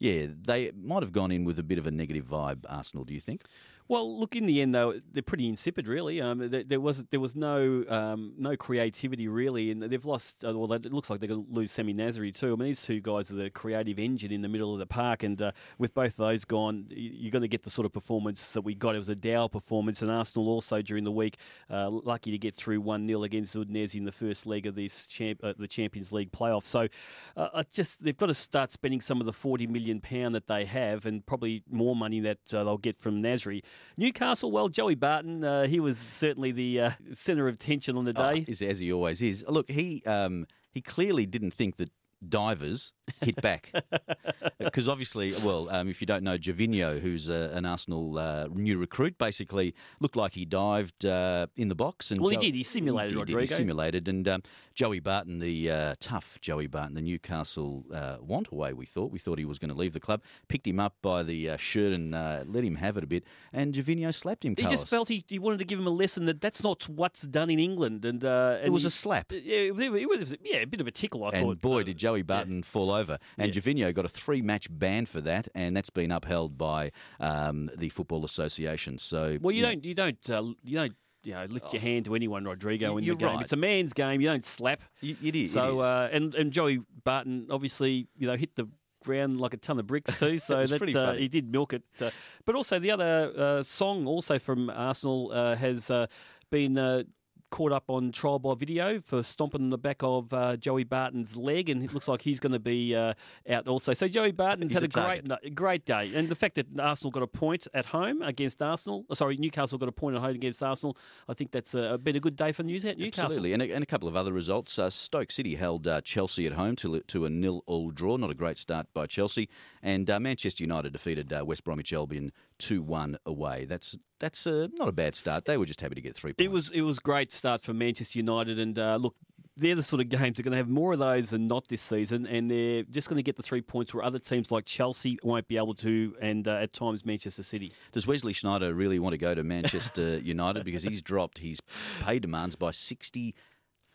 yeah, 0.05 0.27
they 0.43 0.71
might 0.77 1.03
have 1.03 1.13
gone 1.13 1.33
in 1.33 1.45
with 1.45 1.59
a 1.59 1.63
bit 1.63 1.79
of 1.79 1.87
a 1.87 1.91
negative 1.91 2.27
vibe. 2.27 2.67
Arsenal, 2.69 3.07
do 3.07 3.15
you 3.15 3.21
think? 3.21 3.45
Well, 3.87 4.19
look, 4.19 4.35
in 4.35 4.47
the 4.47 4.63
end, 4.63 4.75
though, 4.75 4.99
they're 5.13 5.23
pretty 5.23 5.47
insipid, 5.47 5.87
really. 5.87 6.19
Um, 6.19 6.51
there, 6.51 6.65
there 6.65 6.81
was 6.81 7.05
there 7.11 7.21
was 7.21 7.37
no 7.37 7.85
um, 7.89 8.33
no 8.39 8.57
creativity 8.57 9.29
really, 9.29 9.71
and 9.71 9.83
they've 9.83 10.05
lost. 10.05 10.43
Uh, 10.43 10.59
well, 10.59 10.73
it 10.73 10.91
looks 10.91 11.11
like 11.11 11.21
they're 11.21 11.29
going 11.29 11.45
to 11.45 11.53
lose 11.53 11.71
Samir 11.71 11.95
Nasri 11.95 12.35
too. 12.35 12.55
I 12.55 12.57
mean, 12.57 12.69
these 12.69 12.83
two 12.83 13.01
guys 13.01 13.31
are 13.31 13.35
the 13.35 13.51
creative 13.51 13.99
engine 13.99 14.33
in 14.33 14.41
the 14.41 14.49
middle 14.49 14.73
of 14.73 14.79
the 14.79 14.87
park, 14.87 15.23
and 15.23 15.41
uh, 15.41 15.53
with 15.77 15.93
both 15.93 16.13
of 16.13 16.17
those 16.17 16.47
gone, 16.47 16.87
you're 16.89 17.31
going 17.31 17.43
to 17.43 17.49
get 17.49 17.63
the 17.63 17.69
sort 17.69 17.85
of 17.85 17.93
performance 17.93 18.53
that 18.53 18.63
we 18.63 18.75
got. 18.75 18.95
It 18.95 18.99
was 18.99 19.11
a 19.11 19.15
Dow 19.15 19.49
performance, 19.49 20.01
and 20.01 20.11
Arsenal 20.11 20.49
also 20.49 20.81
during 20.81 21.05
the 21.05 21.13
week 21.13 21.37
uh, 21.71 21.91
lucky 21.91 22.31
to 22.31 22.39
get 22.39 22.55
through 22.55 22.81
one 22.81 23.07
0 23.07 23.23
against 23.25 23.55
Udinese 23.55 23.95
in 23.95 24.05
the 24.05 24.13
first 24.13 24.47
leg 24.47 24.67
of 24.67 24.77
this 24.77 25.07
champ, 25.07 25.41
uh, 25.43 25.53
the 25.59 25.69
Champions 25.69 26.11
League 26.11 26.33
playoff. 26.33 26.65
So, 26.65 26.89
uh, 27.37 27.63
just 27.71 28.03
they've 28.03 28.17
got 28.17 28.27
to 28.27 28.35
start 28.35 28.73
spending 28.73 29.03
some 29.03 29.21
of 29.21 29.27
the 29.27 29.33
forty 29.33 29.67
million 29.67 30.01
pound 30.01 30.35
that 30.35 30.47
they 30.47 30.65
have, 30.65 31.05
and 31.05 31.27
probably 31.27 31.63
more 31.71 31.95
money 31.95 32.21
that 32.21 32.39
uh, 32.55 32.65
they'll 32.65 32.79
get 32.79 32.99
from 32.99 33.23
Nasri. 33.23 33.63
Newcastle, 33.97 34.51
well, 34.51 34.69
Joey 34.69 34.95
Barton, 34.97 35.45
uh, 35.45 35.67
he 35.67 35.79
was 35.81 35.97
certainly 35.99 36.51
the 36.53 36.81
uh, 36.81 36.91
centre 37.13 37.47
of 37.49 37.59
tension 37.59 37.97
on 37.97 38.05
the 38.05 38.13
Oh, 38.17 38.35
day. 38.35 38.45
is 38.49 38.61
as 38.63 38.79
he 38.81 38.93
always 38.93 39.23
is. 39.23 39.45
Look, 39.49 39.71
he 39.71 40.03
um, 40.07 40.47
he 40.73 40.81
clearly 40.81 41.27
didn't 41.27 41.53
think 41.53 41.77
that 41.77 41.91
divers 42.29 42.93
hit 43.21 43.37
back 43.43 43.71
because 44.59 44.89
obviously, 44.89 45.33
well, 45.45 45.69
um, 45.71 45.89
if 45.89 46.01
you 46.01 46.07
don't 46.07 46.23
know, 46.23 46.39
Gervinho, 46.39 47.01
who's 47.01 47.29
uh, 47.29 47.51
an 47.55 47.65
Arsenal 47.67 48.19
uh, 48.19 48.49
new 48.53 48.79
recruit, 48.79 49.19
basically 49.19 49.75
looked 50.01 50.17
like 50.17 50.35
he 50.35 50.45
dived 50.45 51.05
uh, 51.05 51.47
in 51.57 51.69
the 51.69 51.75
box. 51.75 52.11
And 52.11 52.21
Well, 52.21 52.31
he 52.31 52.37
did. 52.37 52.55
He 52.55 52.63
simulated, 52.63 53.19
he 53.19 53.25
did, 53.25 53.41
He 53.41 53.47
simulated, 53.47 54.09
and 54.09 54.27
um, 54.29 54.43
Joey 54.75 55.01
Barton, 55.01 55.39
the 55.39 55.71
uh, 55.71 55.95
tough 56.01 56.39
Joey 56.41 56.67
Barton, 56.67 56.95
the 56.95 57.03
Newcastle 57.03 57.85
uh, 57.93 58.17
want 58.21 58.49
away. 58.49 58.73
We 58.73 58.87
thought 58.87 59.11
we 59.13 59.19
thought 59.19 59.39
he 59.39 59.45
was 59.45 59.59
going 59.59 59.71
to 59.71 59.77
leave 59.77 59.93
the 59.93 60.01
club. 60.01 60.23
Picked 60.49 60.67
him 60.67 60.81
up 60.81 60.95
by 61.03 61.23
the 61.23 61.51
uh, 61.51 61.57
shirt 61.57 61.93
and 61.93 62.15
uh, 62.15 62.45
let 62.47 62.65
him 62.65 62.77
have 62.77 62.97
it 62.97 63.05
a 63.05 63.07
bit. 63.07 63.25
And 63.53 63.75
Gervinho 63.75 64.13
slapped 64.15 64.45
him. 64.45 64.55
He 64.57 64.63
Carlos. 64.63 64.81
just 64.81 64.91
felt 64.91 65.09
he, 65.09 65.25
he 65.29 65.39
wanted 65.39 65.59
to 65.59 65.65
give 65.65 65.79
him 65.79 65.87
a 65.87 65.91
lesson 65.91 66.25
that 66.27 66.41
that's 66.41 66.63
not 66.63 66.89
what's 66.89 67.23
done 67.23 67.51
in 67.51 67.59
England, 67.59 68.05
and 68.05 68.25
uh, 68.25 68.57
and 68.59 68.67
it 68.69 68.71
was 68.71 68.83
he- 68.83 68.89
a 68.89 68.91
slap. 68.91 69.31
Yeah, 69.33 69.57
it 69.59 69.75
was, 69.75 69.85
it 70.01 70.09
was- 70.09 70.37
yeah, 70.43 70.59
a 70.59 70.67
bit 70.67 70.81
of 70.81 70.87
a 70.87 70.91
tickle. 70.91 71.25
I 71.25 71.31
And 71.31 71.47
thought. 71.47 71.61
boy, 71.61 71.83
did 71.83 71.97
Joey 71.99 72.23
Barton 72.23 72.63
fall 72.63 72.91
over. 72.95 73.19
And 73.39 73.53
Gervinho 73.53 73.93
got 73.93 74.05
a 74.05 74.09
three-match 74.09 74.69
ban 74.71 75.07
for 75.07 75.21
that, 75.23 75.49
and 75.55 75.77
that's 75.77 75.91
been 75.91 76.11
upheld 76.11 76.57
by 76.57 76.93
um, 77.21 77.71
the 77.77 77.89
Football 77.89 78.25
Association. 78.25 78.99
So, 78.99 79.39
Well, 79.41 79.53
you 79.53 79.63
yeah. 79.63 79.71
don't, 79.71 79.85
you 79.85 79.95
don't, 79.95 80.31
uh, 80.31 80.43
you 80.65 80.77
don't. 80.79 80.95
You 81.23 81.33
know, 81.33 81.47
lift 81.47 81.73
your 81.73 81.81
hand 81.81 82.05
to 82.05 82.15
anyone, 82.15 82.45
Rodrigo, 82.45 82.99
in 82.99 83.05
you're 83.05 83.15
the 83.15 83.21
game. 83.21 83.37
right. 83.37 83.43
It's 83.45 83.55
a 83.55 83.57
man's 83.57 83.95
game. 83.95 84.21
You 84.21 84.29
don't 84.29 84.45
slap. 84.45 84.83
It 85.01 85.35
is. 85.35 85.55
So, 85.55 85.65
it 85.65 85.73
is. 85.73 85.81
Uh, 85.81 86.09
and 86.13 86.35
and 86.35 86.53
Joey 86.53 86.81
Barton 87.03 87.47
obviously, 87.49 88.09
you 88.19 88.27
know, 88.27 88.37
hit 88.37 88.55
the 88.57 88.69
ground 89.03 89.41
like 89.41 89.55
a 89.55 89.57
ton 89.57 89.79
of 89.79 89.87
bricks 89.87 90.19
too. 90.19 90.37
So 90.37 90.67
that 90.67 90.95
uh, 90.97 91.13
he 91.15 91.29
did 91.29 91.51
milk 91.51 91.73
it. 91.73 91.83
Uh, 91.99 92.11
but 92.45 92.55
also 92.55 92.79
the 92.79 92.91
other 92.91 93.33
uh, 93.39 93.63
Song, 93.63 94.07
also 94.07 94.39
from 94.39 94.69
Arsenal, 94.69 95.31
uh, 95.33 95.57
has 95.57 95.91
uh, 95.91 96.09
been. 96.51 97.07
Uh, 97.55 97.57
Caught 97.57 97.73
up 97.73 97.85
on 97.89 98.11
trial 98.11 98.41
by 98.41 98.55
video 98.57 99.01
for 99.01 99.23
stomping 99.23 99.71
the 99.71 99.79
back 99.79 99.99
of 100.03 100.33
uh, 100.33 100.57
Joey 100.57 100.83
Barton's 100.83 101.37
leg, 101.37 101.69
and 101.69 101.85
it 101.85 101.95
looks 101.95 102.09
like 102.09 102.21
he's 102.23 102.41
going 102.41 102.53
to 102.53 102.59
be 102.59 102.97
uh, 102.97 103.15
out 103.49 103.69
also. 103.69 103.93
So 103.93 104.09
Joey 104.09 104.33
Barton's 104.33 104.73
He's 104.73 104.81
had 104.81 104.97
a 104.97 105.23
great, 105.23 105.55
great 105.55 105.85
day, 105.85 106.11
and 106.15 106.29
the 106.29 106.35
fact 106.35 106.57
that 106.57 106.67
Arsenal 106.81 107.13
got 107.13 107.23
a 107.23 107.29
point 107.29 107.69
at 107.73 107.87
home 107.87 108.23
against 108.23 108.61
Arsenal, 108.61 109.05
oh, 109.09 109.15
sorry, 109.15 109.37
Newcastle 109.37 109.79
got 109.79 109.89
a 109.89 109.93
point 109.93 110.17
at 110.17 110.23
home 110.23 110.35
against 110.35 110.63
Arsenal, 110.65 110.97
I 111.29 111.35
think 111.35 111.53
that's 111.53 111.75
a, 111.75 111.97
been 111.97 112.17
a 112.17 112.21
good 112.21 112.37
day 112.37 112.51
for 112.51 112.65
News- 112.65 112.83
Newcastle. 112.83 113.25
Absolutely, 113.27 113.53
and 113.53 113.63
a, 113.63 113.71
and 113.71 113.83
a 113.85 113.87
couple 113.87 114.09
of 114.09 114.17
other 114.17 114.33
results. 114.33 114.77
Uh, 114.77 114.91
Stoke 114.91 115.31
City 115.31 115.55
held 115.55 115.87
uh, 115.87 116.01
Chelsea 116.01 116.47
at 116.47 116.55
home 116.55 116.75
to 116.77 117.01
to 117.01 117.25
a 117.25 117.31
nil-all 117.31 117.93
draw. 117.93 118.17
Not 118.17 118.31
a 118.31 118.35
great 118.35 118.59
start 118.59 118.89
by 118.93 119.07
Chelsea, 119.07 119.49
and 119.85 120.09
uh, 120.09 120.19
Manchester 120.19 120.65
United 120.65 120.93
defeated 120.93 121.33
uh, 121.33 121.45
West 121.45 121.63
Bromwich 121.63 121.93
Albion 121.93 122.33
two-one 122.59 123.19
away. 123.27 123.67
That's 123.67 123.97
that's 124.19 124.47
uh, 124.47 124.69
not 124.79 124.89
a 124.89 124.93
bad 124.93 125.15
start. 125.15 125.45
They 125.45 125.59
were 125.59 125.67
just 125.67 125.83
happy 125.83 125.95
to 125.95 126.01
get 126.01 126.17
three 126.17 126.33
points. 126.33 126.43
It 126.43 126.51
was 126.51 126.71
it 126.71 126.81
was 126.81 126.99
great 126.99 127.31
start 127.31 127.61
for 127.61 127.75
Manchester 127.75 128.19
United, 128.19 128.59
and 128.59 128.79
uh, 128.79 128.97
look, 128.97 129.15
they're 129.59 129.75
the 129.75 129.83
sort 129.83 130.01
of 130.01 130.09
games 130.09 130.37
that 130.37 130.41
are 130.41 130.43
going 130.43 130.53
to 130.53 130.57
have 130.57 130.71
more 130.71 130.95
of 130.95 130.99
those 130.99 131.31
than 131.31 131.47
not 131.47 131.69
this 131.69 131.83
season, 131.83 132.27
and 132.27 132.51
they're 132.51 132.85
just 132.85 133.11
going 133.11 133.19
to 133.19 133.23
get 133.23 133.37
the 133.37 133.43
three 133.43 133.61
points 133.61 133.93
where 133.93 134.03
other 134.03 134.19
teams 134.19 134.51
like 134.51 134.65
Chelsea 134.65 135.19
won't 135.23 135.47
be 135.47 135.59
able 135.59 135.75
to, 135.75 136.17
and 136.19 136.49
uh, 136.49 136.55
at 136.55 136.73
times 136.73 137.05
Manchester 137.05 137.43
City. 137.43 137.71
Does 137.93 138.07
Wesley 138.07 138.33
Sneijder 138.33 138.75
really 138.75 138.99
want 138.99 139.13
to 139.13 139.19
go 139.19 139.35
to 139.35 139.45
Manchester 139.45 140.19
United 140.23 140.65
because 140.65 140.83
he's 140.83 141.03
dropped 141.03 141.39
his 141.39 141.61
pay 142.01 142.19
demands 142.19 142.57
by 142.57 142.71
sixty 142.71 143.35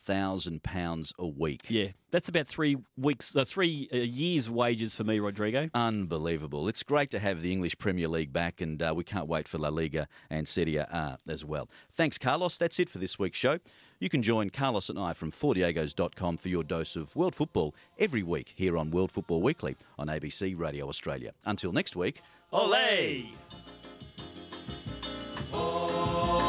thousand 0.10 0.63
pounds 0.63 1.13
a 1.19 1.28
week? 1.28 1.62
Yeah, 1.69 1.89
that's 2.10 2.30
about 2.30 2.48
three 2.48 2.78
weeks, 2.98 3.36
uh, 3.36 3.45
three 3.45 3.88
uh, 3.93 3.98
years' 3.98 4.50
wages 4.50 4.95
for 4.95 5.04
me, 5.04 5.19
Rodrigo. 5.19 5.69
Unbelievable. 5.76 6.67
It's 6.67 6.82
great 6.82 7.12
to 7.12 7.19
have 7.19 7.43
the 7.43 7.52
English 7.52 7.78
Premier 7.78 8.08
League 8.08 8.34
back, 8.34 8.60
and 8.60 8.82
uh, 8.82 8.93
we 8.95 9.04
can't 9.04 9.28
wait 9.28 9.48
for 9.48 9.60
La 9.60 9.69
Liga 9.69 10.08
and 10.32 10.48
Serie 10.48 10.78
A 10.78 11.19
as 11.28 11.45
well. 11.45 11.69
Thanks, 11.93 12.17
Carlos. 12.17 12.58
That's 12.58 12.80
it 12.80 12.89
for 12.89 12.98
this 12.98 13.19
week's 13.19 13.38
show. 13.38 13.60
You 14.00 14.10
can 14.10 14.24
join 14.24 14.50
Carlos 14.50 14.89
and 14.89 14.98
I 14.98 15.13
from 15.13 15.32
fordiegos.com 15.32 16.38
for 16.38 16.50
your 16.50 16.63
dose 16.63 16.95
of 16.95 17.15
world 17.15 17.36
football 17.36 17.76
every 18.00 18.24
week 18.24 18.54
here 18.56 18.78
on 18.78 18.89
World 18.89 19.12
Football 19.12 19.43
Weekly 19.43 19.76
on 20.00 20.08
ABC 20.08 20.58
Radio 20.58 20.89
Australia. 20.89 21.34
Until 21.45 21.72
next 21.72 21.95
week, 21.95 22.22
ole! 22.52 23.30
Mas 25.52 26.49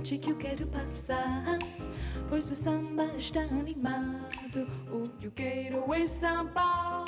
que 0.00 0.30
eu 0.30 0.36
quero 0.36 0.66
passar. 0.68 1.58
Pois 2.28 2.50
o 2.50 2.56
samba 2.56 3.04
está 3.16 3.40
animado. 3.40 4.66
O 4.92 5.08
que 5.18 5.26
eu 5.26 5.32
quero 5.32 5.92
é 5.92 6.06
samba. 6.06 7.04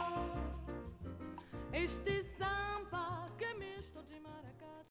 Este 1.72 2.22
samba. 2.22 3.29